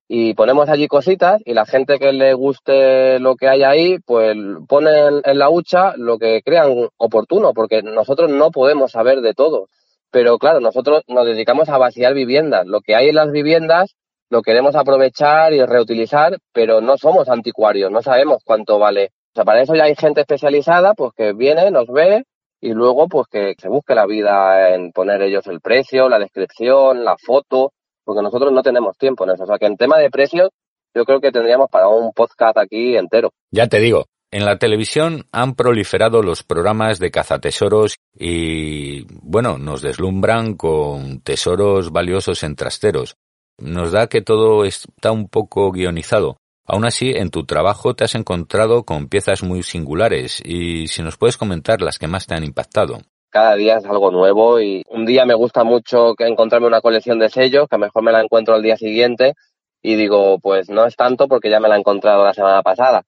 y 0.09 0.35
ponemos 0.35 0.69
allí 0.69 0.89
cositas 0.89 1.41
y 1.45 1.55
la 1.55 1.67
gente 1.67 1.99
que 1.99 2.13
le 2.13 2.35
guste 2.35 3.19
lo 3.19 3.35
que 3.35 3.49
hay 3.49 3.63
ahí, 3.63 3.99
pues 3.99 4.37
pone 4.69 4.91
en, 5.25 5.39
la 5.39 5.49
hucha 5.49 5.95
lo 5.97 6.19
que 6.19 6.43
crean 6.45 6.89
oportuno, 6.99 7.55
porque 7.55 7.83
nosotros 7.83 8.31
no 8.31 8.51
podemos 8.51 8.93
saber 8.93 9.23
de 9.23 9.33
todo. 9.33 9.69
Pero 10.11 10.37
claro, 10.39 10.61
nosotros 10.61 11.03
nos 11.09 11.25
dedicamos 11.25 11.71
a 11.71 11.79
vaciar 11.79 12.13
viviendas. 12.13 12.67
Lo 12.67 12.83
que 12.83 12.95
hay 12.95 13.09
en 13.09 13.15
las 13.15 13.31
viviendas 13.33 13.97
lo 14.33 14.41
queremos 14.41 14.75
aprovechar 14.77 15.53
y 15.53 15.63
reutilizar, 15.63 16.39
pero 16.55 16.81
no 16.81 16.97
somos 16.97 17.29
anticuarios, 17.29 17.91
no 17.91 18.01
sabemos 18.01 18.39
cuánto 18.43 18.79
vale. 18.79 19.11
O 19.33 19.35
sea, 19.35 19.45
para 19.45 19.61
eso 19.61 19.75
ya 19.75 19.85
hay 19.85 19.95
gente 19.95 20.23
especializada, 20.23 20.95
pues 20.95 21.13
que 21.15 21.35
viene, 21.35 21.71
nos 21.71 21.87
ve 21.89 22.25
y 22.59 22.71
luego 22.73 23.09
pues 23.09 23.27
que 23.31 23.55
se 23.59 23.69
busque 23.69 23.95
la 23.95 24.07
vida 24.07 24.75
en 24.75 24.91
poner 24.91 25.21
ellos 25.21 25.47
el 25.49 25.61
precio, 25.61 26.09
la 26.09 26.19
descripción, 26.19 27.05
la 27.05 27.17
foto, 27.19 27.75
porque 28.05 28.23
nosotros 28.23 28.51
no 28.53 28.63
tenemos 28.63 28.97
tiempo 28.97 29.25
en 29.25 29.33
eso. 29.33 29.43
O 29.43 29.47
sea 29.47 29.59
que 29.59 29.67
en 29.67 29.77
tema 29.77 29.99
de 29.99 30.09
precios, 30.09 30.49
yo 30.95 31.05
creo 31.05 31.21
que 31.21 31.31
tendríamos 31.31 31.69
para 31.69 31.89
un 31.89 32.11
podcast 32.15 32.57
aquí 32.57 32.97
entero. 32.97 33.33
Ya 33.51 33.67
te 33.67 33.81
digo, 33.81 34.07
en 34.31 34.47
la 34.47 34.57
televisión 34.57 35.27
han 35.31 35.55
proliferado 35.57 36.23
los 36.23 36.43
programas 36.43 36.99
de 36.99 37.11
cazatesoros 37.11 37.97
y, 38.19 39.05
bueno, 39.21 39.59
nos 39.59 39.83
deslumbran 39.83 40.55
con 40.55 41.21
tesoros 41.21 41.93
valiosos 41.93 42.43
en 42.45 42.57
trasteros. 42.57 43.15
Nos 43.59 43.93
da 43.93 44.07
que 44.07 44.23
todo 44.23 44.65
está 44.65 45.13
un 45.13 45.29
poco 45.29 45.71
guionizado. 45.73 46.37
Aún 46.67 46.85
así, 46.85 47.11
en 47.11 47.31
tu 47.31 47.45
trabajo 47.45 47.95
te 47.95 48.05
has 48.05 48.15
encontrado 48.15 48.85
con 48.85 49.09
piezas 49.09 49.43
muy 49.43 49.63
singulares 49.63 50.41
y 50.45 50.87
si 50.89 51.03
nos 51.03 51.17
puedes 51.17 51.37
comentar 51.37 51.81
las 51.83 51.99
que 51.99 52.09
más 52.09 52.27
te 52.27 52.35
han 52.35 52.45
impactado 52.45 53.01
cada 53.33 53.57
día 53.57 53.79
es 53.79 53.87
algo 53.87 54.11
nuevo 54.11 54.61
y 54.61 54.85
un 54.91 55.07
día 55.07 55.25
me 55.25 55.35
gusta 55.35 55.65
mucho 55.65 56.13
encontrarme 56.19 56.67
una 56.67 56.83
colección 56.83 57.19
de 57.19 57.31
sellos, 57.31 57.67
que 57.67 57.77
a 57.77 57.79
lo 57.79 57.87
mejor 57.87 58.03
me 58.03 58.13
la 58.13 58.21
encuentro 58.21 58.55
al 58.55 58.63
día 58.63 58.77
siguiente 58.77 59.35
y 59.83 59.97
digo, 59.97 60.39
pues 60.39 60.69
no 60.69 60.85
es 60.85 60.95
tanto 60.97 61.27
porque 61.27 61.51
ya 61.51 61.59
me 61.59 61.69
la 61.69 61.77
he 61.77 61.79
encontrado 61.79 62.25
la 62.25 62.35
semana 62.35 62.63
pasada. 62.63 63.05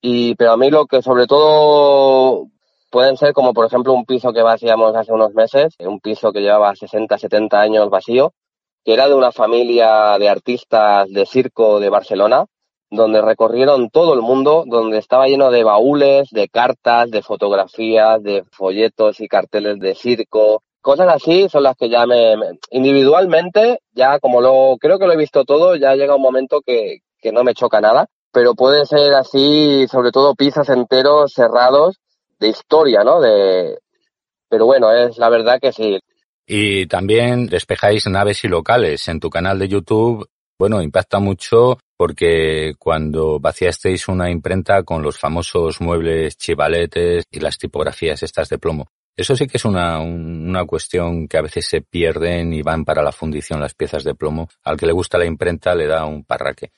Y, 0.00 0.34
pero 0.34 0.52
a 0.52 0.56
mí 0.56 0.68
lo 0.68 0.86
que 0.86 1.00
sobre 1.00 1.28
todo 1.28 2.48
pueden 2.90 3.16
ser 3.16 3.32
como 3.32 3.54
por 3.54 3.66
ejemplo 3.66 3.92
un 3.92 4.04
piso 4.04 4.32
que 4.32 4.42
vaciamos 4.42 4.96
hace 4.96 5.12
unos 5.12 5.32
meses, 5.32 5.76
un 5.78 6.00
piso 6.00 6.32
que 6.32 6.40
llevaba 6.40 6.74
60, 6.74 7.16
70 7.16 7.60
años 7.60 7.88
vacío, 7.88 8.34
que 8.84 8.92
era 8.92 9.08
de 9.08 9.14
una 9.14 9.32
familia 9.32 10.16
de 10.18 10.28
artistas 10.28 11.08
de 11.10 11.26
circo 11.26 11.80
de 11.80 11.88
Barcelona, 11.88 12.46
donde 12.90 13.22
recorrieron 13.22 13.88
todo 13.90 14.12
el 14.12 14.20
mundo, 14.20 14.64
donde 14.66 14.98
estaba 14.98 15.26
lleno 15.26 15.50
de 15.50 15.64
baúles, 15.64 16.28
de 16.30 16.48
cartas, 16.48 17.10
de 17.10 17.22
fotografías, 17.22 18.22
de 18.22 18.44
folletos 18.52 19.20
y 19.20 19.28
carteles 19.28 19.78
de 19.78 19.94
circo. 19.94 20.62
Cosas 20.82 21.08
así 21.08 21.48
son 21.48 21.62
las 21.62 21.76
que 21.76 21.88
ya 21.88 22.06
me, 22.06 22.34
individualmente, 22.70 23.80
ya 23.92 24.18
como 24.18 24.40
lo 24.40 24.76
creo 24.78 24.98
que 24.98 25.06
lo 25.06 25.14
he 25.14 25.16
visto 25.16 25.44
todo, 25.44 25.76
ya 25.76 25.94
llega 25.94 26.16
un 26.16 26.22
momento 26.22 26.60
que, 26.60 26.98
que 27.18 27.32
no 27.32 27.44
me 27.44 27.54
choca 27.54 27.80
nada, 27.80 28.08
pero 28.32 28.54
puede 28.54 28.84
ser 28.84 29.14
así, 29.14 29.86
sobre 29.88 30.10
todo 30.10 30.34
piezas 30.34 30.68
enteros 30.68 31.32
cerrados 31.32 31.98
de 32.40 32.48
historia, 32.48 33.04
¿no? 33.04 33.20
De, 33.20 33.78
pero 34.48 34.66
bueno, 34.66 34.92
es 34.92 35.16
la 35.16 35.30
verdad 35.30 35.58
que 35.62 35.72
sí. 35.72 35.98
Y 36.46 36.86
también 36.86 37.46
despejáis 37.46 38.06
naves 38.06 38.44
y 38.44 38.48
locales. 38.48 39.06
En 39.08 39.20
tu 39.20 39.30
canal 39.30 39.58
de 39.58 39.68
YouTube 39.68 40.28
bueno, 40.62 40.80
impacta 40.80 41.18
mucho 41.18 41.78
porque 41.96 42.74
cuando 42.78 43.40
vaciasteis 43.40 44.06
una 44.06 44.30
imprenta 44.30 44.84
con 44.84 45.02
los 45.02 45.18
famosos 45.18 45.80
muebles 45.80 46.36
chivaletes 46.36 47.24
y 47.32 47.40
las 47.40 47.58
tipografías 47.58 48.22
estas 48.22 48.48
de 48.48 48.58
plomo, 48.58 48.86
eso 49.16 49.34
sí 49.34 49.48
que 49.48 49.56
es 49.56 49.64
una, 49.64 49.98
una 49.98 50.64
cuestión 50.64 51.26
que 51.26 51.36
a 51.36 51.42
veces 51.42 51.66
se 51.66 51.80
pierden 51.80 52.52
y 52.52 52.62
van 52.62 52.84
para 52.84 53.02
la 53.02 53.10
fundición 53.10 53.60
las 53.60 53.74
piezas 53.74 54.04
de 54.04 54.14
plomo. 54.14 54.48
Al 54.62 54.76
que 54.76 54.86
le 54.86 54.92
gusta 54.92 55.18
la 55.18 55.26
imprenta 55.26 55.74
le 55.74 55.88
da 55.88 56.06
un 56.06 56.24
parraque. 56.24 56.70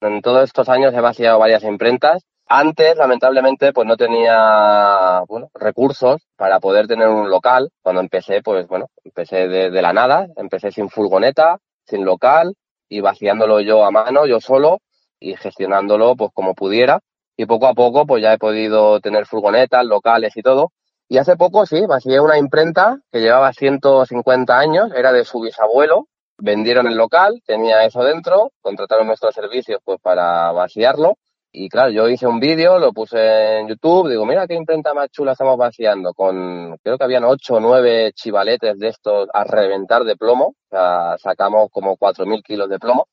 En 0.00 0.20
todos 0.22 0.44
estos 0.44 0.68
años 0.68 0.94
he 0.94 1.00
vaciado 1.00 1.40
varias 1.40 1.64
imprentas. 1.64 2.22
Antes, 2.54 2.98
lamentablemente, 2.98 3.72
pues 3.72 3.86
no 3.88 3.96
tenía 3.96 5.22
bueno, 5.26 5.48
recursos 5.54 6.20
para 6.36 6.60
poder 6.60 6.86
tener 6.86 7.08
un 7.08 7.30
local. 7.30 7.70
Cuando 7.80 8.02
empecé, 8.02 8.42
pues 8.42 8.66
bueno, 8.68 8.90
empecé 9.02 9.48
de 9.48 9.80
la 9.80 9.94
nada, 9.94 10.26
empecé 10.36 10.70
sin 10.70 10.90
furgoneta, 10.90 11.56
sin 11.86 12.04
local, 12.04 12.54
y 12.90 13.00
vaciándolo 13.00 13.60
yo 13.60 13.86
a 13.86 13.90
mano, 13.90 14.26
yo 14.26 14.38
solo, 14.38 14.80
y 15.18 15.34
gestionándolo 15.34 16.14
pues 16.14 16.30
como 16.34 16.54
pudiera. 16.54 17.00
Y 17.38 17.46
poco 17.46 17.68
a 17.68 17.72
poco 17.72 18.04
pues 18.04 18.22
ya 18.22 18.34
he 18.34 18.38
podido 18.38 19.00
tener 19.00 19.24
furgonetas 19.24 19.86
locales 19.86 20.36
y 20.36 20.42
todo. 20.42 20.72
Y 21.08 21.16
hace 21.16 21.36
poco 21.36 21.64
sí, 21.64 21.86
vacié 21.86 22.20
una 22.20 22.36
imprenta 22.36 22.98
que 23.10 23.20
llevaba 23.20 23.54
150 23.54 24.58
años, 24.58 24.90
era 24.94 25.10
de 25.10 25.24
su 25.24 25.40
bisabuelo, 25.40 26.06
vendieron 26.36 26.86
el 26.86 26.98
local, 26.98 27.40
tenía 27.46 27.82
eso 27.86 28.04
dentro, 28.04 28.52
contrataron 28.60 29.06
nuestros 29.06 29.34
servicios 29.34 29.80
pues 29.82 29.98
para 30.02 30.52
vaciarlo 30.52 31.16
y 31.54 31.68
claro, 31.68 31.90
yo 31.90 32.08
hice 32.08 32.26
un 32.26 32.40
vídeo, 32.40 32.78
lo 32.78 32.92
puse 32.92 33.58
en 33.58 33.68
YouTube, 33.68 34.08
digo, 34.08 34.24
mira 34.24 34.46
qué 34.46 34.54
imprenta 34.54 34.94
más 34.94 35.10
chula 35.10 35.32
estamos 35.32 35.58
vaciando, 35.58 36.14
con, 36.14 36.78
creo 36.82 36.96
que 36.96 37.04
habían 37.04 37.24
ocho 37.24 37.56
o 37.56 37.60
nueve 37.60 38.12
chivaletes 38.14 38.78
de 38.78 38.88
estos 38.88 39.28
a 39.34 39.44
reventar 39.44 40.04
de 40.04 40.16
plomo, 40.16 40.46
o 40.46 40.54
sea, 40.70 41.16
sacamos 41.18 41.68
como 41.70 41.96
cuatro 41.98 42.24
mil 42.24 42.42
kilos 42.42 42.70
de 42.70 42.78
plomo, 42.78 43.06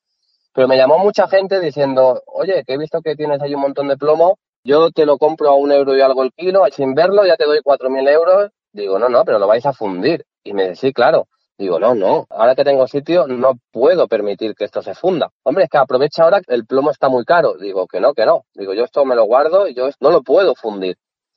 pero 0.54 0.66
me 0.66 0.78
llamó 0.78 0.98
mucha 0.98 1.28
gente 1.28 1.60
diciendo, 1.60 2.22
oye, 2.26 2.64
que 2.66 2.74
he 2.74 2.78
visto 2.78 3.02
que 3.02 3.14
tienes 3.14 3.42
ahí 3.42 3.54
un 3.54 3.60
montón 3.60 3.88
de 3.88 3.98
plomo, 3.98 4.38
yo 4.64 4.90
te 4.90 5.04
lo 5.04 5.18
compro 5.18 5.50
a 5.50 5.54
un 5.54 5.70
euro 5.70 5.94
y 5.94 6.00
algo 6.00 6.22
el 6.22 6.32
kilo, 6.32 6.64
sin 6.72 6.94
verlo 6.94 7.26
ya 7.26 7.36
te 7.36 7.44
doy 7.44 7.60
cuatro 7.62 7.90
mil 7.90 8.08
euros, 8.08 8.50
digo, 8.72 8.98
no, 8.98 9.10
no, 9.10 9.22
pero 9.24 9.38
lo 9.38 9.46
vais 9.46 9.66
a 9.66 9.74
fundir, 9.74 10.24
y 10.42 10.54
me 10.54 10.70
dice, 10.70 10.86
sí, 10.88 10.92
claro, 10.94 11.28
Digo, 11.60 11.78
no, 11.78 11.94
no, 11.94 12.26
ahora 12.30 12.54
que 12.54 12.64
tengo 12.64 12.88
sitio 12.88 13.26
no 13.26 13.58
puedo 13.70 14.08
permitir 14.08 14.54
que 14.54 14.64
esto 14.64 14.80
se 14.80 14.94
funda. 14.94 15.28
Hombre, 15.42 15.64
es 15.64 15.70
que 15.70 15.76
aprovecha 15.76 16.22
ahora 16.22 16.40
que 16.40 16.54
el 16.54 16.64
plomo 16.64 16.90
está 16.90 17.10
muy 17.10 17.22
caro. 17.26 17.58
Digo, 17.58 17.86
que 17.86 18.00
no, 18.00 18.14
que 18.14 18.24
no. 18.24 18.46
Digo, 18.54 18.72
yo 18.72 18.84
esto 18.84 19.04
me 19.04 19.14
lo 19.14 19.24
guardo 19.26 19.68
y 19.68 19.74
yo 19.74 19.90
no 20.00 20.10
lo 20.10 20.22
puedo 20.22 20.54
fundir. 20.54 20.96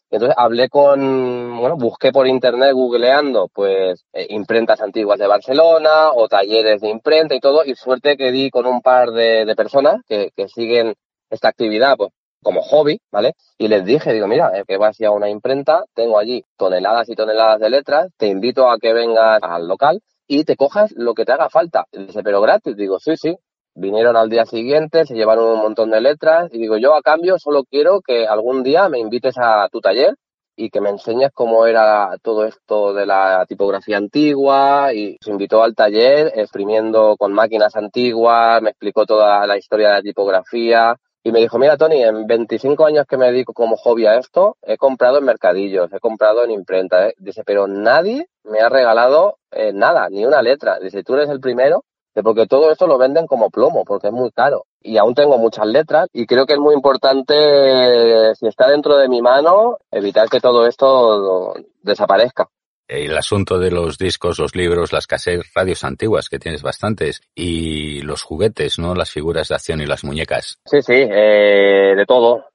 Entonces 0.09 0.33
hablé 0.39 0.69
con, 0.69 1.57
bueno, 1.59 1.75
busqué 1.75 2.13
por 2.13 2.25
internet 2.25 2.71
googleando, 2.71 3.49
pues, 3.53 4.05
eh, 4.13 4.27
imprentas 4.29 4.79
antiguas 4.79 5.19
de 5.19 5.27
Barcelona 5.27 6.13
o 6.13 6.29
talleres 6.29 6.79
de 6.79 6.87
imprenta 6.87 7.35
y 7.35 7.41
todo, 7.41 7.65
y 7.65 7.75
suerte 7.75 8.15
que 8.15 8.31
di 8.31 8.49
con 8.49 8.65
un 8.65 8.81
par 8.81 9.11
de, 9.11 9.53
personas 9.57 9.97
que, 10.07 10.31
siguen 10.47 10.93
esta 11.29 11.49
actividad, 11.49 11.97
pues, 11.97 12.11
como 12.41 12.61
hobby, 12.61 12.97
¿vale? 13.11 13.33
Y 13.57 13.67
les 13.67 13.83
dije, 13.83 14.13
digo, 14.13 14.27
mira, 14.27 14.51
eh, 14.57 14.63
que 14.65 14.77
vas 14.77 15.01
a 15.01 15.11
una 15.11 15.29
imprenta, 15.29 15.83
tengo 15.93 16.17
allí 16.17 16.45
toneladas 16.55 17.09
y 17.09 17.15
toneladas 17.15 17.59
de 17.59 17.69
letras, 17.69 18.07
te 18.17 18.27
invito 18.27 18.69
a 18.69 18.77
que 18.77 18.93
vengas 18.93 19.39
al 19.41 19.67
local 19.67 20.01
y 20.27 20.43
te 20.43 20.55
cojas 20.55 20.93
lo 20.95 21.13
que 21.13 21.25
te 21.25 21.31
haga 21.31 21.49
falta. 21.49 21.85
dice, 21.91 22.23
pero 22.23 22.41
gratis. 22.41 22.75
Digo, 22.75 22.99
sí, 22.99 23.15
sí. 23.17 23.35
Vinieron 23.75 24.15
al 24.15 24.29
día 24.29 24.45
siguiente, 24.45 25.05
se 25.05 25.15
llevaron 25.15 25.49
un 25.49 25.57
montón 25.57 25.89
de 25.89 25.99
letras 25.99 26.49
y 26.53 26.59
digo, 26.59 26.77
yo 26.77 26.95
a 26.95 27.01
cambio 27.01 27.39
solo 27.39 27.63
quiero 27.63 28.01
que 28.01 28.27
algún 28.27 28.61
día 28.61 28.87
me 28.87 28.99
invites 28.99 29.35
a 29.37 29.67
tu 29.71 29.81
taller 29.81 30.15
y 30.55 30.69
que 30.69 30.79
me 30.79 30.89
enseñes 30.89 31.31
cómo 31.33 31.65
era 31.65 32.15
todo 32.21 32.45
esto 32.45 32.93
de 32.93 33.07
la 33.07 33.45
tipografía 33.47 33.97
antigua 33.97 34.93
y 34.93 35.17
se 35.19 35.31
invitó 35.31 35.63
al 35.63 35.73
taller 35.73 36.31
exprimiendo 36.35 37.15
con 37.17 37.33
máquinas 37.33 37.75
antiguas, 37.75 38.61
me 38.61 38.69
explicó 38.69 39.05
toda 39.05 39.47
la 39.47 39.57
historia 39.57 39.89
de 39.89 39.93
la 39.95 40.01
tipografía, 40.03 40.95
y 41.23 41.31
me 41.31 41.39
dijo, 41.39 41.57
mira 41.57 41.77
Tony, 41.77 42.03
en 42.03 42.27
25 42.27 42.85
años 42.85 43.05
que 43.07 43.15
me 43.15 43.27
dedico 43.27 43.53
como 43.53 43.77
hobby 43.77 44.05
a 44.05 44.17
esto, 44.17 44.57
he 44.61 44.77
comprado 44.77 45.19
en 45.19 45.25
mercadillos, 45.25 45.91
he 45.93 45.99
comprado 45.99 46.43
en 46.43 46.51
imprenta. 46.51 47.07
¿eh? 47.07 47.13
Dice, 47.17 47.43
pero 47.45 47.65
nadie 47.65 48.27
me 48.43 48.59
ha 48.59 48.67
regalado 48.67 49.37
eh, 49.51 49.71
nada, 49.73 50.09
ni 50.09 50.25
una 50.25 50.41
letra. 50.41 50.79
Dice, 50.79 51.01
tú 51.03 51.13
eres 51.13 51.29
el 51.29 51.39
primero, 51.39 51.85
porque 52.21 52.45
todo 52.45 52.71
esto 52.71 52.87
lo 52.87 52.97
venden 52.97 53.25
como 53.25 53.49
plomo, 53.49 53.85
porque 53.85 54.07
es 54.07 54.13
muy 54.13 54.31
caro. 54.31 54.65
Y 54.81 54.97
aún 54.97 55.15
tengo 55.15 55.37
muchas 55.37 55.65
letras 55.65 56.09
y 56.11 56.25
creo 56.25 56.45
que 56.45 56.53
es 56.53 56.59
muy 56.59 56.75
importante, 56.75 58.35
si 58.35 58.47
está 58.47 58.67
dentro 58.67 58.97
de 58.97 59.07
mi 59.07 59.21
mano, 59.21 59.77
evitar 59.91 60.27
que 60.27 60.41
todo 60.41 60.67
esto 60.67 61.53
desaparezca 61.81 62.49
el 62.87 63.17
asunto 63.17 63.59
de 63.59 63.71
los 63.71 63.97
discos, 63.97 64.39
los 64.39 64.55
libros, 64.55 64.91
las 64.91 65.07
cassettes, 65.07 65.51
radios 65.53 65.83
antiguas, 65.83 66.29
que 66.29 66.39
tienes 66.39 66.61
bastantes, 66.61 67.21
y 67.33 68.01
los 68.01 68.23
juguetes, 68.23 68.79
¿no? 68.79 68.93
Las 68.95 69.11
figuras 69.11 69.47
de 69.47 69.55
acción 69.55 69.81
y 69.81 69.85
las 69.85 70.03
muñecas. 70.03 70.59
Sí, 70.65 70.81
sí, 70.81 70.93
eh, 70.95 71.93
de 71.95 72.05
todo. 72.05 72.45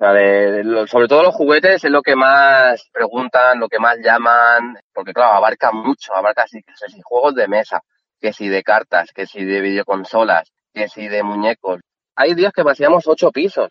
sobre 0.87 1.09
todo 1.09 1.23
los 1.23 1.35
juguetes 1.35 1.85
es 1.85 1.91
lo 1.91 2.03
que 2.03 2.17
más 2.17 2.89
preguntan, 2.93 3.59
lo 3.59 3.69
que 3.69 3.79
más 3.79 3.97
llaman, 4.03 4.79
porque 4.93 5.13
claro, 5.13 5.35
abarca 5.35 5.73
mucho, 5.73 6.15
abarca 6.15 6.47
si, 6.47 6.61
si 6.61 7.01
juegos 7.03 7.35
de 7.35 7.49
mesa, 7.49 7.83
que 8.21 8.33
si 8.33 8.49
de 8.49 8.63
cartas, 8.63 9.11
que 9.15 9.27
si 9.27 9.45
de 9.45 9.61
videoconsolas, 9.61 10.53
que 10.73 10.89
si 10.89 11.09
de 11.09 11.23
muñecos. 11.23 11.81
Hay 12.17 12.35
días 12.35 12.53
que 12.53 12.63
vaciamos 12.63 13.07
ocho 13.07 13.31
pisos. 13.31 13.71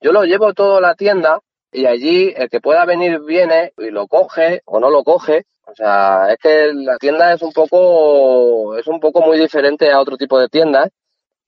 Yo 0.00 0.12
lo 0.12 0.24
llevo 0.24 0.52
todo 0.52 0.78
a 0.78 0.80
la 0.80 0.94
tienda 0.94 1.40
y 1.74 1.86
allí 1.86 2.32
el 2.34 2.48
que 2.48 2.60
pueda 2.60 2.86
venir 2.86 3.20
viene 3.20 3.72
y 3.76 3.90
lo 3.90 4.06
coge 4.06 4.62
o 4.64 4.80
no 4.80 4.88
lo 4.88 5.04
coge 5.04 5.44
o 5.66 5.74
sea, 5.74 6.28
es 6.30 6.38
que 6.38 6.72
la 6.74 6.98
tienda 6.98 7.32
es 7.32 7.42
un 7.42 7.52
poco, 7.52 8.76
es 8.76 8.86
un 8.86 9.00
poco 9.00 9.22
muy 9.22 9.38
diferente 9.38 9.90
a 9.90 10.00
otro 10.00 10.16
tipo 10.16 10.38
de 10.38 10.48
tiendas. 10.48 10.90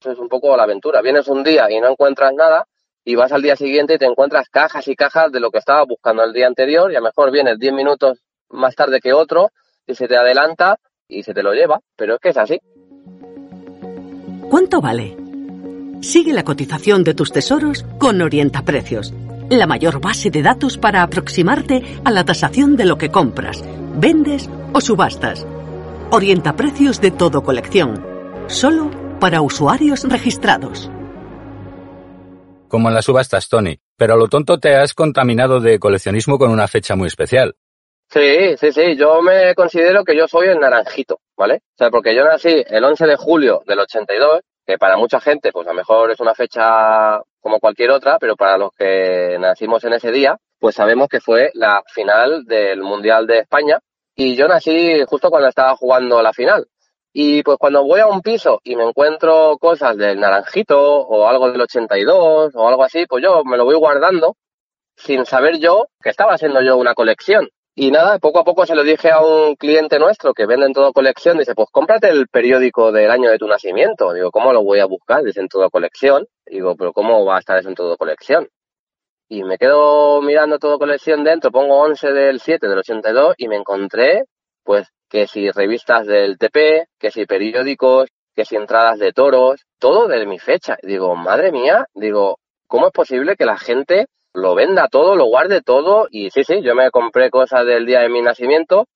Es 0.01 0.19
un 0.19 0.29
poco 0.29 0.57
la 0.57 0.65
aventura. 0.65 1.03
Vienes 1.03 1.29
un 1.29 1.43
día 1.43 1.71
y 1.71 1.81
no 1.81 1.91
encuentras 1.91 2.33
nada 2.35 2.67
y 3.05 3.15
vas 3.15 3.33
al 3.33 3.43
día 3.43 3.57
siguiente 3.57 3.95
y 3.95 3.99
te 3.99 4.07
encuentras 4.07 4.49
cajas 4.49 4.89
y 4.89 4.97
cajas 4.97 5.31
de 5.33 5.41
lo 5.41 5.51
que 5.51 5.59
estabas 5.59 5.87
buscando 5.87 6.25
el 6.25 6.33
día 6.33 6.47
anterior 6.47 6.91
y 6.91 6.97
a 6.97 7.01
lo 7.01 7.07
mejor 7.07 7.31
vienes 7.31 7.59
10 7.59 7.73
minutos 7.73 8.19
más 8.51 8.75
tarde 8.75 9.01
que 9.01 9.12
otro 9.12 9.51
y 9.87 9.95
se 9.95 10.09
te 10.09 10.17
adelanta 10.17 10.79
y 11.09 11.23
se 11.23 11.35
te 11.35 11.43
lo 11.43 11.53
lleva. 11.53 11.81
Pero 11.97 12.15
es 12.15 12.21
que 12.21 12.31
es 12.31 12.37
así. 12.37 12.61
¿Cuánto 14.51 14.81
vale? 14.81 15.17
Sigue 16.01 16.33
la 16.33 16.45
cotización 16.45 17.05
de 17.05 17.15
tus 17.15 17.33
tesoros 17.33 17.85
con 17.99 18.21
Orienta 18.23 18.62
Precios, 18.62 19.12
la 19.51 19.67
mayor 19.67 20.01
base 20.01 20.31
de 20.31 20.43
datos 20.43 20.79
para 20.79 21.03
aproximarte 21.03 21.83
a 22.05 22.11
la 22.11 22.25
tasación 22.25 22.77
de 22.77 22.85
lo 22.85 22.99
que 22.99 23.11
compras 23.11 23.63
vendes 23.97 24.49
o 24.73 24.81
subastas. 24.81 25.47
Orienta 26.11 26.55
precios 26.55 27.01
de 27.01 27.11
todo 27.11 27.43
colección. 27.43 28.05
Solo 28.47 28.91
para 29.19 29.41
usuarios 29.41 30.05
registrados. 30.05 30.91
Como 32.69 32.89
en 32.89 32.95
las 32.95 33.07
subastas, 33.07 33.49
Tony. 33.49 33.79
Pero 33.97 34.15
a 34.15 34.17
lo 34.17 34.29
tonto 34.29 34.59
te 34.59 34.77
has 34.77 34.93
contaminado 34.93 35.61
de 35.61 35.79
coleccionismo 35.79 36.39
con 36.39 36.51
una 36.51 36.69
fecha 36.69 36.95
muy 36.95 37.07
especial. 37.07 37.57
Sí, 38.11 38.57
sí, 38.59 38.73
sí. 38.73 38.97
Yo 38.97 39.23
me 39.23 39.55
considero 39.55 40.05
que 40.05 40.17
yo 40.17 40.29
soy 40.29 40.49
el 40.49 40.61
naranjito, 40.61 41.21
¿vale? 41.37 41.63
O 41.75 41.79
sea, 41.79 41.91
porque 41.91 42.15
yo 42.15 42.25
nací 42.25 42.65
el 42.69 42.85
11 42.85 43.07
de 43.07 43.17
julio 43.17 43.63
del 43.67 43.81
82, 43.81 44.41
que 44.67 44.79
para 44.79 44.97
mucha 44.97 45.21
gente, 45.21 45.53
pues 45.53 45.67
a 45.67 45.71
lo 45.71 45.77
mejor 45.77 46.11
es 46.11 46.21
una 46.21 46.35
fecha 46.35 47.21
como 47.41 47.61
cualquier 47.61 47.91
otra, 47.91 48.19
pero 48.19 48.35
para 48.37 48.59
los 48.59 48.71
que 48.77 49.37
nacimos 49.39 49.85
en 49.85 49.93
ese 49.93 50.11
día, 50.11 50.37
pues 50.59 50.75
sabemos 50.75 51.09
que 51.09 51.21
fue 51.21 51.51
la 51.55 51.83
final 51.87 52.45
del 52.45 52.83
Mundial 52.83 53.27
de 53.27 53.39
España 53.39 53.79
y 54.15 54.35
yo 54.35 54.49
nací 54.49 55.05
justo 55.07 55.31
cuando 55.31 55.49
estaba 55.49 55.77
jugando 55.77 56.21
la 56.23 56.33
final. 56.33 56.67
Y 57.13 57.43
pues 57.43 57.57
cuando 57.59 57.85
voy 57.85 58.01
a 58.01 58.09
un 58.09 58.21
piso 58.21 58.61
y 58.65 58.77
me 58.77 58.85
encuentro 58.85 59.57
cosas 59.59 59.97
del 59.97 60.21
naranjito 60.21 60.79
o 60.79 61.27
algo 61.29 61.51
del 61.51 61.61
82 61.63 62.53
o 62.55 62.69
algo 62.69 62.85
así, 62.85 63.07
pues 63.07 63.23
yo 63.23 63.43
me 63.45 63.57
lo 63.57 63.65
voy 63.65 63.77
guardando 63.77 64.37
sin 64.97 65.25
saber 65.25 65.59
yo 65.59 65.87
que 66.03 66.11
estaba 66.11 66.35
haciendo 66.35 66.61
yo 66.63 66.77
una 66.77 66.95
colección. 66.95 67.49
Y 67.77 67.91
nada, 67.91 68.19
poco 68.19 68.41
a 68.41 68.45
poco 68.45 68.67
se 68.67 68.75
lo 68.75 68.83
dije 68.83 69.11
a 69.11 69.21
un 69.21 69.55
cliente 69.55 69.99
nuestro 69.99 70.33
que 70.35 70.47
vende 70.47 70.67
en 70.67 70.73
todo 70.73 70.93
colección, 70.93 71.39
dice, 71.39 71.55
pues 71.55 71.69
cómprate 71.71 72.09
el 72.09 72.27
periódico 72.27 72.91
del 72.91 73.11
año 73.11 73.31
de 73.31 73.39
tu 73.39 73.47
nacimiento. 73.47 74.12
Digo, 74.12 74.31
¿cómo 74.33 74.53
lo 74.53 74.65
voy 74.65 74.81
a 74.81 74.87
buscar? 74.87 75.23
Dice, 75.23 75.41
en 75.41 75.49
todo 75.49 75.71
colección. 75.71 76.27
Digo, 76.47 76.75
pero 76.75 76.93
¿cómo 76.93 77.25
va 77.25 77.37
a 77.37 77.41
estar 77.41 77.59
eso 77.59 77.69
en 77.69 77.75
todo 77.75 77.97
colección? 77.97 78.49
y 79.29 79.43
me 79.43 79.59
quedo 79.59 80.23
mirando 80.23 80.59
todo 80.59 80.79
colección 80.79 81.25
dentro, 81.25 81.51
pongo 81.51 81.81
11 81.81 82.12
del 82.12 82.41
7 82.41 82.69
del 82.69 82.79
82 82.79 83.35
y 83.39 83.49
me 83.49 83.57
encontré, 83.57 84.25
pues, 84.62 84.89
que 85.09 85.27
si 85.27 85.51
revistas 85.51 86.07
del 86.07 86.39
TP, 86.39 86.89
que 86.99 87.11
si 87.11 87.27
periódicos, 87.27 88.09
que 88.35 88.45
si 88.45 88.57
entradas 88.57 88.99
de 88.99 89.12
toros, 89.12 89.65
todo 89.79 90.09
de 90.09 90.27
mi 90.27 90.39
fecha. 90.39 90.77
Digo, 90.83 91.15
madre 91.17 91.53
mía, 91.53 91.87
digo, 91.95 92.39
¿cómo 92.67 92.89
es 92.89 92.93
posible 92.93 93.37
que 93.37 93.47
la 93.47 93.57
gente 93.59 94.07
lo 94.37 94.55
venda 94.55 94.88
todo, 94.88 95.16
lo 95.16 95.25
guarde 95.25 95.62
todo? 95.62 96.07
Y 96.11 96.31
sí, 96.31 96.44
sí, 96.44 96.62
yo 96.62 96.75
me 96.75 96.90
compré 96.90 97.31
cosas 97.31 97.66
del 97.66 97.87
día 97.87 98.01
de 98.01 98.09
mi 98.09 98.22
nacimiento 98.22 98.87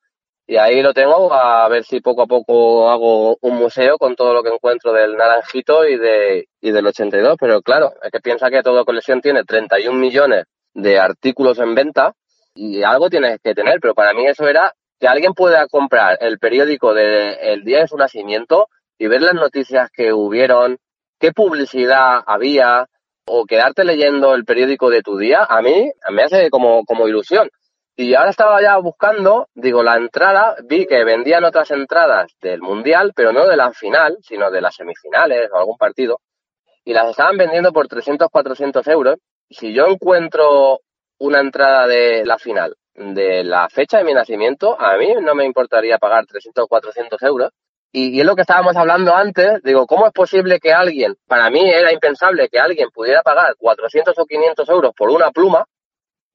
y 0.46 0.56
ahí 0.56 0.82
lo 0.82 0.92
tengo 0.92 1.32
a 1.32 1.68
ver 1.68 1.84
si 1.84 2.00
poco 2.00 2.22
a 2.22 2.26
poco 2.26 2.90
hago 2.90 3.38
un 3.40 3.56
museo 3.56 3.96
con 3.98 4.16
todo 4.16 4.34
lo 4.34 4.42
que 4.42 4.50
encuentro 4.50 4.92
del 4.92 5.16
naranjito 5.16 5.86
y, 5.86 5.96
de, 5.96 6.48
y 6.60 6.72
del 6.72 6.86
82. 6.86 7.36
Pero 7.38 7.62
claro, 7.62 7.92
es 8.02 8.10
que 8.10 8.20
piensa 8.20 8.50
que 8.50 8.62
toda 8.62 8.84
colección 8.84 9.20
tiene 9.20 9.44
31 9.44 9.96
millones 9.96 10.44
de 10.74 10.98
artículos 10.98 11.58
en 11.60 11.74
venta 11.74 12.14
y 12.54 12.82
algo 12.82 13.08
tienes 13.08 13.38
que 13.42 13.54
tener. 13.54 13.78
Pero 13.80 13.94
para 13.94 14.12
mí 14.12 14.26
eso 14.26 14.48
era 14.48 14.74
que 14.98 15.06
alguien 15.06 15.34
pueda 15.34 15.68
comprar 15.68 16.18
el 16.20 16.38
periódico 16.38 16.94
del 16.94 17.62
día 17.62 17.80
de 17.80 17.88
su 17.88 17.96
nacimiento 17.96 18.66
y 18.98 19.06
ver 19.06 19.22
las 19.22 19.34
noticias 19.34 19.88
que 19.92 20.12
hubieron, 20.12 20.78
qué 21.18 21.32
publicidad 21.32 22.22
había 22.26 22.89
o 23.32 23.46
quedarte 23.46 23.84
leyendo 23.84 24.34
el 24.34 24.44
periódico 24.44 24.90
de 24.90 25.02
tu 25.02 25.16
día, 25.16 25.46
a 25.48 25.62
mí 25.62 25.90
me 26.10 26.22
hace 26.24 26.50
como, 26.50 26.84
como 26.84 27.06
ilusión. 27.06 27.48
Y 27.96 28.14
ahora 28.14 28.30
estaba 28.30 28.60
ya 28.60 28.76
buscando, 28.78 29.48
digo, 29.54 29.82
la 29.82 29.96
entrada, 29.96 30.56
vi 30.64 30.86
que 30.86 31.04
vendían 31.04 31.44
otras 31.44 31.70
entradas 31.70 32.32
del 32.40 32.60
Mundial, 32.60 33.12
pero 33.14 33.32
no 33.32 33.46
de 33.46 33.56
la 33.56 33.72
final, 33.72 34.18
sino 34.22 34.50
de 34.50 34.60
las 34.60 34.74
semifinales 34.74 35.50
o 35.52 35.58
algún 35.58 35.76
partido, 35.76 36.20
y 36.84 36.92
las 36.92 37.10
estaban 37.10 37.36
vendiendo 37.36 37.72
por 37.72 37.86
300, 37.88 38.28
400 38.30 38.86
euros. 38.88 39.16
Si 39.48 39.72
yo 39.72 39.86
encuentro 39.86 40.80
una 41.18 41.40
entrada 41.40 41.86
de 41.86 42.24
la 42.24 42.38
final 42.38 42.74
de 42.94 43.44
la 43.44 43.68
fecha 43.68 43.98
de 43.98 44.04
mi 44.04 44.12
nacimiento, 44.12 44.78
a 44.80 44.96
mí 44.96 45.14
no 45.22 45.34
me 45.34 45.44
importaría 45.44 45.98
pagar 45.98 46.26
300 46.26 46.66
400 46.68 47.22
euros, 47.22 47.50
Y, 47.92 48.20
es 48.20 48.26
lo 48.26 48.36
que 48.36 48.42
estábamos 48.42 48.76
hablando 48.76 49.14
antes, 49.14 49.62
digo, 49.64 49.86
¿cómo 49.86 50.06
es 50.06 50.12
posible 50.12 50.60
que 50.60 50.72
alguien, 50.72 51.16
para 51.26 51.50
mí 51.50 51.68
era 51.68 51.92
impensable 51.92 52.48
que 52.48 52.60
alguien 52.60 52.88
pudiera 52.94 53.22
pagar 53.22 53.54
400 53.58 54.16
o 54.16 54.24
500 54.24 54.68
euros 54.68 54.92
por 54.96 55.10
una 55.10 55.30
pluma, 55.30 55.64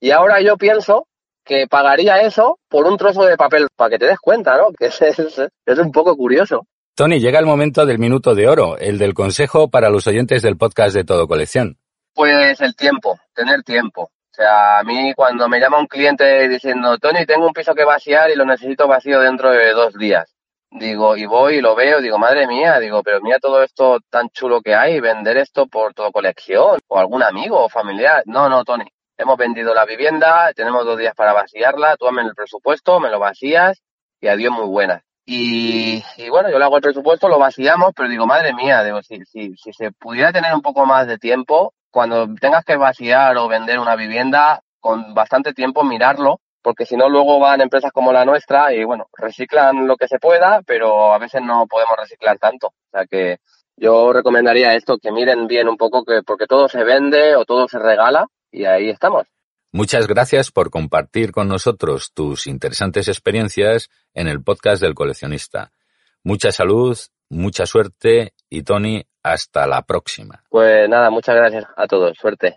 y 0.01 0.11
ahora 0.11 0.41
yo 0.41 0.57
pienso 0.57 1.07
que 1.45 1.67
pagaría 1.69 2.21
eso 2.21 2.59
por 2.67 2.85
un 2.85 2.97
trozo 2.97 3.23
de 3.23 3.37
papel, 3.37 3.67
para 3.75 3.91
que 3.91 3.99
te 3.99 4.07
des 4.07 4.19
cuenta, 4.19 4.57
¿no? 4.57 4.67
Que 4.77 4.87
es, 4.87 5.01
es, 5.01 5.79
un 5.79 5.91
poco 5.91 6.15
curioso. 6.17 6.65
Tony, 6.95 7.19
llega 7.19 7.39
el 7.39 7.45
momento 7.45 7.85
del 7.85 7.99
minuto 7.99 8.35
de 8.35 8.47
oro, 8.47 8.77
el 8.77 8.97
del 8.97 9.13
consejo 9.13 9.69
para 9.69 9.89
los 9.89 10.07
oyentes 10.07 10.41
del 10.41 10.57
podcast 10.57 10.95
de 10.95 11.03
Todo 11.03 11.27
Colección. 11.27 11.77
Pues 12.13 12.59
el 12.61 12.75
tiempo, 12.75 13.19
tener 13.33 13.63
tiempo. 13.63 14.03
O 14.03 14.35
sea, 14.35 14.79
a 14.79 14.83
mí 14.83 15.13
cuando 15.13 15.47
me 15.47 15.59
llama 15.59 15.79
un 15.79 15.87
cliente 15.87 16.47
diciendo, 16.49 16.97
Tony, 16.97 17.25
tengo 17.25 17.47
un 17.47 17.53
piso 17.53 17.73
que 17.73 17.85
vaciar 17.85 18.29
y 18.31 18.35
lo 18.35 18.45
necesito 18.45 18.87
vacío 18.87 19.19
dentro 19.19 19.51
de 19.51 19.71
dos 19.71 19.93
días 19.93 20.35
Digo, 20.77 21.15
y 21.15 21.25
voy 21.25 21.55
y 21.55 21.61
lo 21.61 21.73
veo, 21.73 22.01
digo, 22.01 22.17
madre 22.17 22.47
mía, 22.47 22.79
digo, 22.79 23.01
pero 23.01 23.21
mira 23.21 23.39
todo 23.39 23.63
esto 23.63 24.01
tan 24.09 24.27
chulo 24.29 24.61
que 24.61 24.75
hay, 24.75 24.99
vender 24.99 25.38
esto 25.38 25.67
por 25.67 25.93
todo 25.93 26.11
colección, 26.11 26.79
o 26.89 26.99
algún 26.99 27.23
amigo 27.23 27.63
o 27.63 27.69
familiar. 27.69 28.23
No, 28.25 28.49
no, 28.49 28.65
Tony, 28.65 28.83
hemos 29.17 29.38
vendido 29.38 29.73
la 29.73 29.85
vivienda, 29.85 30.51
tenemos 30.53 30.83
dos 30.83 30.97
días 30.97 31.15
para 31.15 31.31
vaciarla, 31.31 31.95
tú 31.95 32.09
el 32.09 32.35
presupuesto, 32.35 32.99
me 32.99 33.09
lo 33.09 33.19
vacías 33.19 33.81
y 34.19 34.27
adiós 34.27 34.51
muy 34.51 34.65
buenas. 34.65 35.01
Y, 35.25 36.03
y, 36.17 36.29
bueno, 36.29 36.49
yo 36.49 36.59
le 36.59 36.65
hago 36.65 36.75
el 36.75 36.83
presupuesto, 36.83 37.29
lo 37.29 37.39
vaciamos, 37.39 37.93
pero 37.95 38.09
digo, 38.09 38.27
madre 38.27 38.53
mía, 38.53 38.83
digo, 38.83 39.01
si, 39.01 39.23
si, 39.23 39.55
si 39.55 39.71
se 39.71 39.91
pudiera 39.93 40.33
tener 40.33 40.53
un 40.53 40.61
poco 40.61 40.85
más 40.85 41.07
de 41.07 41.17
tiempo, 41.17 41.73
cuando 41.89 42.27
tengas 42.35 42.65
que 42.65 42.75
vaciar 42.75 43.38
o 43.38 43.47
vender 43.47 43.79
una 43.79 43.95
vivienda, 43.95 44.61
con 44.81 45.13
bastante 45.13 45.53
tiempo 45.53 45.85
mirarlo 45.85 46.41
porque 46.65 46.88
si 46.88 46.97
no 46.97 47.08
luego 47.08 47.39
van 47.39 47.62
empresas 47.62 47.91
como 47.91 48.12
la 48.12 48.25
nuestra 48.25 48.73
y 48.73 48.84
bueno, 48.84 49.08
reciclan 49.15 49.86
lo 49.86 49.95
que 49.95 50.08
se 50.08 50.17
pueda, 50.17 50.63
pero 50.65 51.13
a 51.13 51.19
veces 51.19 51.43
no 51.43 51.67
podemos 51.67 51.95
reciclar 51.95 52.39
tanto. 52.39 52.69
O 52.69 52.89
sea 52.91 53.06
que 53.06 53.38
yo 53.78 54.12
recomendaría 54.12 54.73
esto, 54.73 54.97
que 54.97 55.12
miren 55.12 55.45
bien 55.45 55.67
un 55.69 55.78
poco, 55.78 56.04
que 56.04 56.23
porque 56.25 56.47
todo 56.47 56.67
se 56.67 56.84
vende 56.84 57.36
o 57.36 57.45
todo 57.45 57.67
se 57.67 57.78
regala 57.78 58.25
y 58.51 58.65
ahí 58.65 58.89
estamos. 58.89 59.28
Muchas 59.73 60.08
gracias 60.08 60.49
por 60.49 60.71
compartir 60.71 61.32
con 61.32 61.47
nosotros 61.47 62.12
tus 62.15 62.47
interesantes 62.47 63.10
experiencias 63.10 63.91
en 64.15 64.28
el 64.28 64.41
podcast 64.41 64.82
del 64.82 64.95
coleccionista. 64.95 65.71
Mucha 66.23 66.51
salud, 66.51 66.97
mucha 67.30 67.67
suerte 67.67 68.34
y 68.49 68.63
Tony, 68.63 69.04
hasta 69.21 69.67
la 69.67 69.84
próxima. 69.84 70.41
Pues 70.49 70.89
nada, 70.89 71.12
muchas 71.12 71.36
gracias 71.36 71.65
a 71.78 71.86
todos. 71.86 72.17
Suerte. 72.17 72.56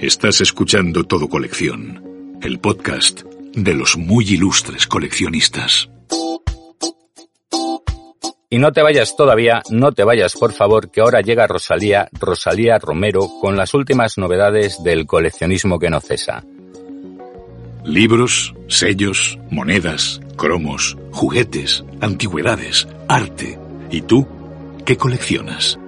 Estás 0.00 0.40
escuchando 0.40 1.04
Todo 1.04 1.28
Colección 1.28 2.11
el 2.42 2.58
podcast 2.58 3.22
de 3.54 3.74
los 3.74 3.96
muy 3.96 4.24
ilustres 4.24 4.86
coleccionistas. 4.86 5.88
Y 8.50 8.58
no 8.58 8.72
te 8.72 8.82
vayas 8.82 9.16
todavía, 9.16 9.62
no 9.70 9.92
te 9.92 10.04
vayas 10.04 10.34
por 10.34 10.52
favor, 10.52 10.90
que 10.90 11.00
ahora 11.00 11.20
llega 11.20 11.46
Rosalía, 11.46 12.08
Rosalía 12.12 12.78
Romero, 12.78 13.28
con 13.40 13.56
las 13.56 13.74
últimas 13.74 14.18
novedades 14.18 14.82
del 14.82 15.06
coleccionismo 15.06 15.78
que 15.78 15.88
no 15.88 16.00
cesa. 16.00 16.44
Libros, 17.84 18.54
sellos, 18.68 19.38
monedas, 19.50 20.20
cromos, 20.36 20.96
juguetes, 21.12 21.84
antigüedades, 22.00 22.88
arte. 23.08 23.58
¿Y 23.90 24.02
tú 24.02 24.26
qué 24.84 24.96
coleccionas? 24.96 25.78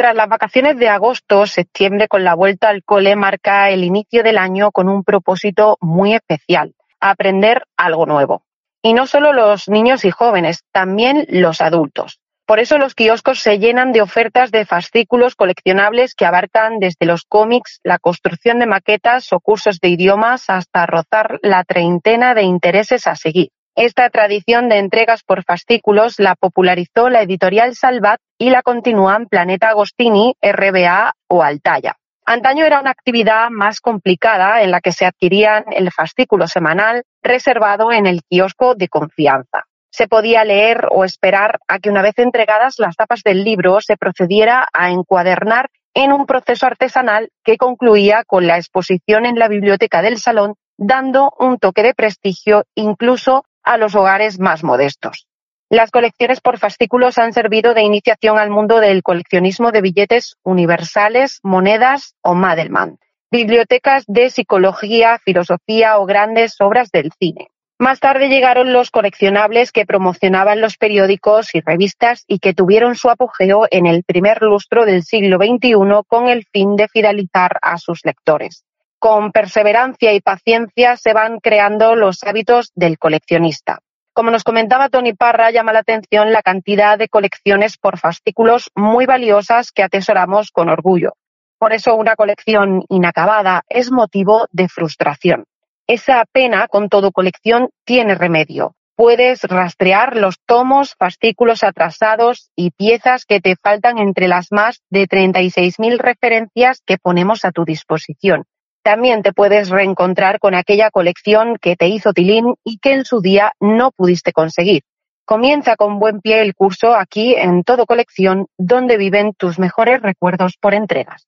Tras 0.00 0.16
las 0.16 0.30
vacaciones 0.30 0.78
de 0.78 0.88
agosto, 0.88 1.44
septiembre 1.44 2.08
con 2.08 2.24
la 2.24 2.34
vuelta 2.34 2.70
al 2.70 2.82
cole 2.82 3.16
marca 3.16 3.68
el 3.68 3.84
inicio 3.84 4.22
del 4.22 4.38
año 4.38 4.72
con 4.72 4.88
un 4.88 5.04
propósito 5.04 5.76
muy 5.82 6.14
especial, 6.14 6.74
aprender 7.00 7.64
algo 7.76 8.06
nuevo. 8.06 8.42
Y 8.80 8.94
no 8.94 9.06
solo 9.06 9.34
los 9.34 9.68
niños 9.68 10.06
y 10.06 10.10
jóvenes, 10.10 10.64
también 10.72 11.26
los 11.28 11.60
adultos. 11.60 12.18
Por 12.46 12.60
eso 12.60 12.78
los 12.78 12.94
kioscos 12.94 13.40
se 13.40 13.58
llenan 13.58 13.92
de 13.92 14.00
ofertas 14.00 14.50
de 14.50 14.64
fascículos 14.64 15.34
coleccionables 15.34 16.14
que 16.14 16.24
abarcan 16.24 16.78
desde 16.78 17.04
los 17.04 17.24
cómics, 17.24 17.80
la 17.84 17.98
construcción 17.98 18.58
de 18.58 18.68
maquetas 18.68 19.30
o 19.34 19.40
cursos 19.40 19.80
de 19.80 19.90
idiomas 19.90 20.48
hasta 20.48 20.86
rozar 20.86 21.40
la 21.42 21.62
treintena 21.64 22.32
de 22.32 22.44
intereses 22.44 23.06
a 23.06 23.16
seguir. 23.16 23.50
Esta 23.82 24.10
tradición 24.10 24.68
de 24.68 24.76
entregas 24.76 25.22
por 25.22 25.42
fascículos 25.42 26.18
la 26.18 26.34
popularizó 26.34 27.08
la 27.08 27.22
editorial 27.22 27.74
Salvat 27.74 28.20
y 28.36 28.50
la 28.50 28.60
continúan 28.60 29.24
Planeta 29.24 29.70
Agostini, 29.70 30.34
RBA 30.42 31.14
o 31.28 31.42
Altaya. 31.42 31.96
Antaño 32.26 32.66
era 32.66 32.80
una 32.80 32.90
actividad 32.90 33.48
más 33.48 33.80
complicada 33.80 34.62
en 34.62 34.70
la 34.70 34.82
que 34.82 34.92
se 34.92 35.06
adquirían 35.06 35.64
el 35.70 35.90
fascículo 35.92 36.46
semanal 36.46 37.04
reservado 37.22 37.90
en 37.90 38.04
el 38.04 38.20
kiosco 38.28 38.74
de 38.74 38.88
confianza. 38.88 39.64
Se 39.90 40.06
podía 40.06 40.44
leer 40.44 40.86
o 40.90 41.06
esperar 41.06 41.58
a 41.66 41.78
que 41.78 41.88
una 41.88 42.02
vez 42.02 42.18
entregadas 42.18 42.74
las 42.76 42.96
tapas 42.96 43.22
del 43.22 43.44
libro 43.44 43.80
se 43.80 43.96
procediera 43.96 44.68
a 44.74 44.90
encuadernar 44.90 45.70
en 45.94 46.12
un 46.12 46.26
proceso 46.26 46.66
artesanal 46.66 47.30
que 47.42 47.56
concluía 47.56 48.24
con 48.26 48.46
la 48.46 48.58
exposición 48.58 49.24
en 49.24 49.38
la 49.38 49.48
biblioteca 49.48 50.02
del 50.02 50.18
salón, 50.18 50.56
dando 50.76 51.32
un 51.38 51.58
toque 51.58 51.82
de 51.82 51.94
prestigio 51.94 52.64
incluso 52.74 53.44
a 53.62 53.76
los 53.76 53.94
hogares 53.94 54.38
más 54.38 54.64
modestos. 54.64 55.26
Las 55.68 55.92
colecciones 55.92 56.40
por 56.40 56.58
fascículos 56.58 57.16
han 57.18 57.32
servido 57.32 57.74
de 57.74 57.82
iniciación 57.82 58.38
al 58.38 58.50
mundo 58.50 58.80
del 58.80 59.04
coleccionismo 59.04 59.70
de 59.70 59.82
billetes 59.82 60.36
universales, 60.42 61.38
monedas 61.44 62.16
o 62.22 62.34
Madelman, 62.34 62.98
bibliotecas 63.30 64.04
de 64.08 64.30
psicología, 64.30 65.20
filosofía 65.24 65.98
o 65.98 66.06
grandes 66.06 66.60
obras 66.60 66.90
del 66.90 67.12
cine. 67.18 67.48
Más 67.78 68.00
tarde 68.00 68.28
llegaron 68.28 68.72
los 68.72 68.90
coleccionables 68.90 69.70
que 69.70 69.86
promocionaban 69.86 70.60
los 70.60 70.76
periódicos 70.76 71.54
y 71.54 71.60
revistas 71.60 72.24
y 72.26 72.40
que 72.40 72.52
tuvieron 72.52 72.96
su 72.96 73.08
apogeo 73.08 73.68
en 73.70 73.86
el 73.86 74.02
primer 74.02 74.42
lustro 74.42 74.84
del 74.84 75.04
siglo 75.04 75.38
XXI 75.38 75.74
con 76.08 76.28
el 76.28 76.44
fin 76.52 76.74
de 76.74 76.88
fidelizar 76.88 77.58
a 77.62 77.78
sus 77.78 78.04
lectores 78.04 78.64
con 79.00 79.32
perseverancia 79.32 80.12
y 80.12 80.20
paciencia 80.20 80.96
se 80.96 81.14
van 81.14 81.40
creando 81.40 81.96
los 81.96 82.22
hábitos 82.22 82.70
del 82.74 82.98
coleccionista. 82.98 83.80
Como 84.12 84.30
nos 84.30 84.44
comentaba 84.44 84.90
Tony 84.90 85.14
Parra, 85.14 85.50
llama 85.50 85.72
la 85.72 85.78
atención 85.80 86.32
la 86.32 86.42
cantidad 86.42 86.98
de 86.98 87.08
colecciones 87.08 87.78
por 87.78 87.98
fascículos 87.98 88.70
muy 88.74 89.06
valiosas 89.06 89.72
que 89.72 89.82
atesoramos 89.82 90.50
con 90.50 90.68
orgullo. 90.68 91.14
Por 91.58 91.72
eso 91.72 91.94
una 91.94 92.14
colección 92.14 92.84
inacabada 92.90 93.62
es 93.68 93.90
motivo 93.90 94.46
de 94.52 94.68
frustración. 94.68 95.46
Esa 95.86 96.24
pena 96.30 96.68
con 96.68 96.90
todo 96.90 97.10
colección 97.10 97.70
tiene 97.84 98.14
remedio. 98.14 98.74
Puedes 98.96 99.44
rastrear 99.44 100.14
los 100.14 100.36
tomos, 100.44 100.94
fascículos 100.98 101.64
atrasados 101.64 102.50
y 102.54 102.70
piezas 102.70 103.24
que 103.24 103.40
te 103.40 103.56
faltan 103.56 103.96
entre 103.96 104.28
las 104.28 104.48
más 104.52 104.82
de 104.90 105.08
36.000 105.08 105.96
referencias 105.96 106.82
que 106.84 106.98
ponemos 106.98 107.46
a 107.46 107.50
tu 107.50 107.64
disposición. 107.64 108.44
También 108.82 109.22
te 109.22 109.32
puedes 109.32 109.68
reencontrar 109.68 110.38
con 110.38 110.54
aquella 110.54 110.90
colección 110.90 111.56
que 111.60 111.76
te 111.76 111.88
hizo 111.88 112.12
tilín 112.12 112.54
y 112.64 112.78
que 112.78 112.92
en 112.92 113.04
su 113.04 113.20
día 113.20 113.52
no 113.60 113.90
pudiste 113.90 114.32
conseguir. 114.32 114.82
Comienza 115.26 115.76
con 115.76 115.98
buen 115.98 116.20
pie 116.20 116.40
el 116.40 116.54
curso 116.54 116.94
aquí 116.94 117.34
en 117.34 117.62
Todo 117.62 117.84
Colección, 117.84 118.46
donde 118.56 118.96
viven 118.96 119.32
tus 119.34 119.58
mejores 119.58 120.00
recuerdos 120.00 120.54
por 120.58 120.74
entregas. 120.74 121.26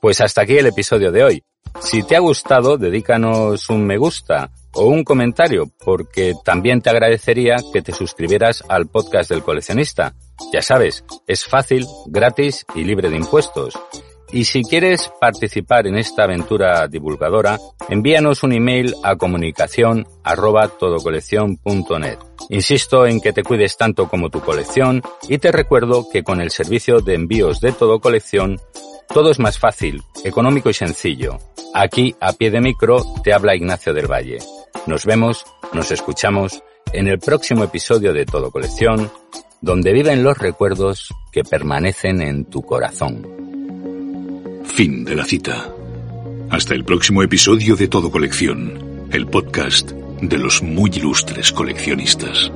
Pues 0.00 0.20
hasta 0.20 0.42
aquí 0.42 0.58
el 0.58 0.66
episodio 0.66 1.10
de 1.10 1.24
hoy. 1.24 1.42
Si 1.80 2.02
te 2.02 2.14
ha 2.14 2.20
gustado, 2.20 2.76
dedícanos 2.76 3.68
un 3.70 3.86
me 3.86 3.96
gusta 3.96 4.50
o 4.72 4.86
un 4.86 5.02
comentario, 5.02 5.64
porque 5.84 6.34
también 6.44 6.82
te 6.82 6.90
agradecería 6.90 7.56
que 7.72 7.82
te 7.82 7.92
suscribieras 7.92 8.62
al 8.68 8.86
podcast 8.86 9.30
del 9.30 9.42
coleccionista. 9.42 10.14
Ya 10.52 10.60
sabes, 10.60 11.04
es 11.26 11.46
fácil, 11.46 11.86
gratis 12.06 12.66
y 12.74 12.84
libre 12.84 13.08
de 13.08 13.16
impuestos. 13.16 13.78
Y 14.32 14.44
si 14.44 14.62
quieres 14.62 15.10
participar 15.20 15.86
en 15.86 15.96
esta 15.96 16.24
aventura 16.24 16.88
divulgadora, 16.88 17.58
envíanos 17.88 18.42
un 18.42 18.52
email 18.52 18.94
a 19.02 19.16
comunicación. 19.16 20.06
Insisto 22.48 23.06
en 23.06 23.20
que 23.20 23.32
te 23.32 23.42
cuides 23.42 23.76
tanto 23.76 24.08
como 24.08 24.30
tu 24.30 24.40
colección 24.40 25.02
y 25.28 25.38
te 25.38 25.52
recuerdo 25.52 26.08
que 26.10 26.22
con 26.22 26.40
el 26.40 26.50
servicio 26.50 27.00
de 27.00 27.14
envíos 27.14 27.60
de 27.60 27.72
todo 27.72 28.00
colección 28.00 28.60
todo 29.12 29.30
es 29.30 29.38
más 29.38 29.58
fácil, 29.58 30.02
económico 30.24 30.68
y 30.68 30.74
sencillo. 30.74 31.38
Aquí, 31.74 32.14
a 32.20 32.32
pie 32.32 32.50
de 32.50 32.60
micro, 32.60 33.04
te 33.22 33.32
habla 33.32 33.54
Ignacio 33.54 33.94
del 33.94 34.10
Valle. 34.10 34.38
Nos 34.86 35.04
vemos, 35.04 35.44
nos 35.72 35.90
escuchamos 35.90 36.62
en 36.92 37.08
el 37.08 37.18
próximo 37.18 37.64
episodio 37.64 38.12
de 38.12 38.26
Todo 38.26 38.50
Colección, 38.50 39.10
donde 39.60 39.92
viven 39.92 40.22
los 40.22 40.38
recuerdos 40.38 41.14
que 41.32 41.44
permanecen 41.44 42.20
en 42.20 42.44
tu 42.44 42.62
corazón. 42.62 43.45
Fin 44.66 45.04
de 45.04 45.16
la 45.16 45.24
cita. 45.24 45.72
Hasta 46.50 46.74
el 46.74 46.84
próximo 46.84 47.22
episodio 47.22 47.76
de 47.76 47.88
Todo 47.88 48.10
Colección, 48.10 49.06
el 49.10 49.26
podcast 49.26 49.92
de 50.20 50.38
los 50.38 50.62
muy 50.62 50.90
ilustres 50.90 51.50
coleccionistas. 51.50 52.52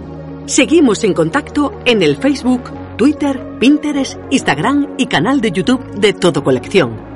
Seguimos 0.46 1.02
en 1.04 1.14
contacto 1.14 1.80
en 1.86 2.02
el 2.02 2.16
Facebook, 2.16 2.70
Twitter, 2.96 3.40
Pinterest, 3.58 4.18
Instagram 4.30 4.94
y 4.98 5.06
canal 5.06 5.40
de 5.40 5.52
YouTube 5.52 5.82
de 5.94 6.12
Todo 6.12 6.44
Colección. 6.44 7.09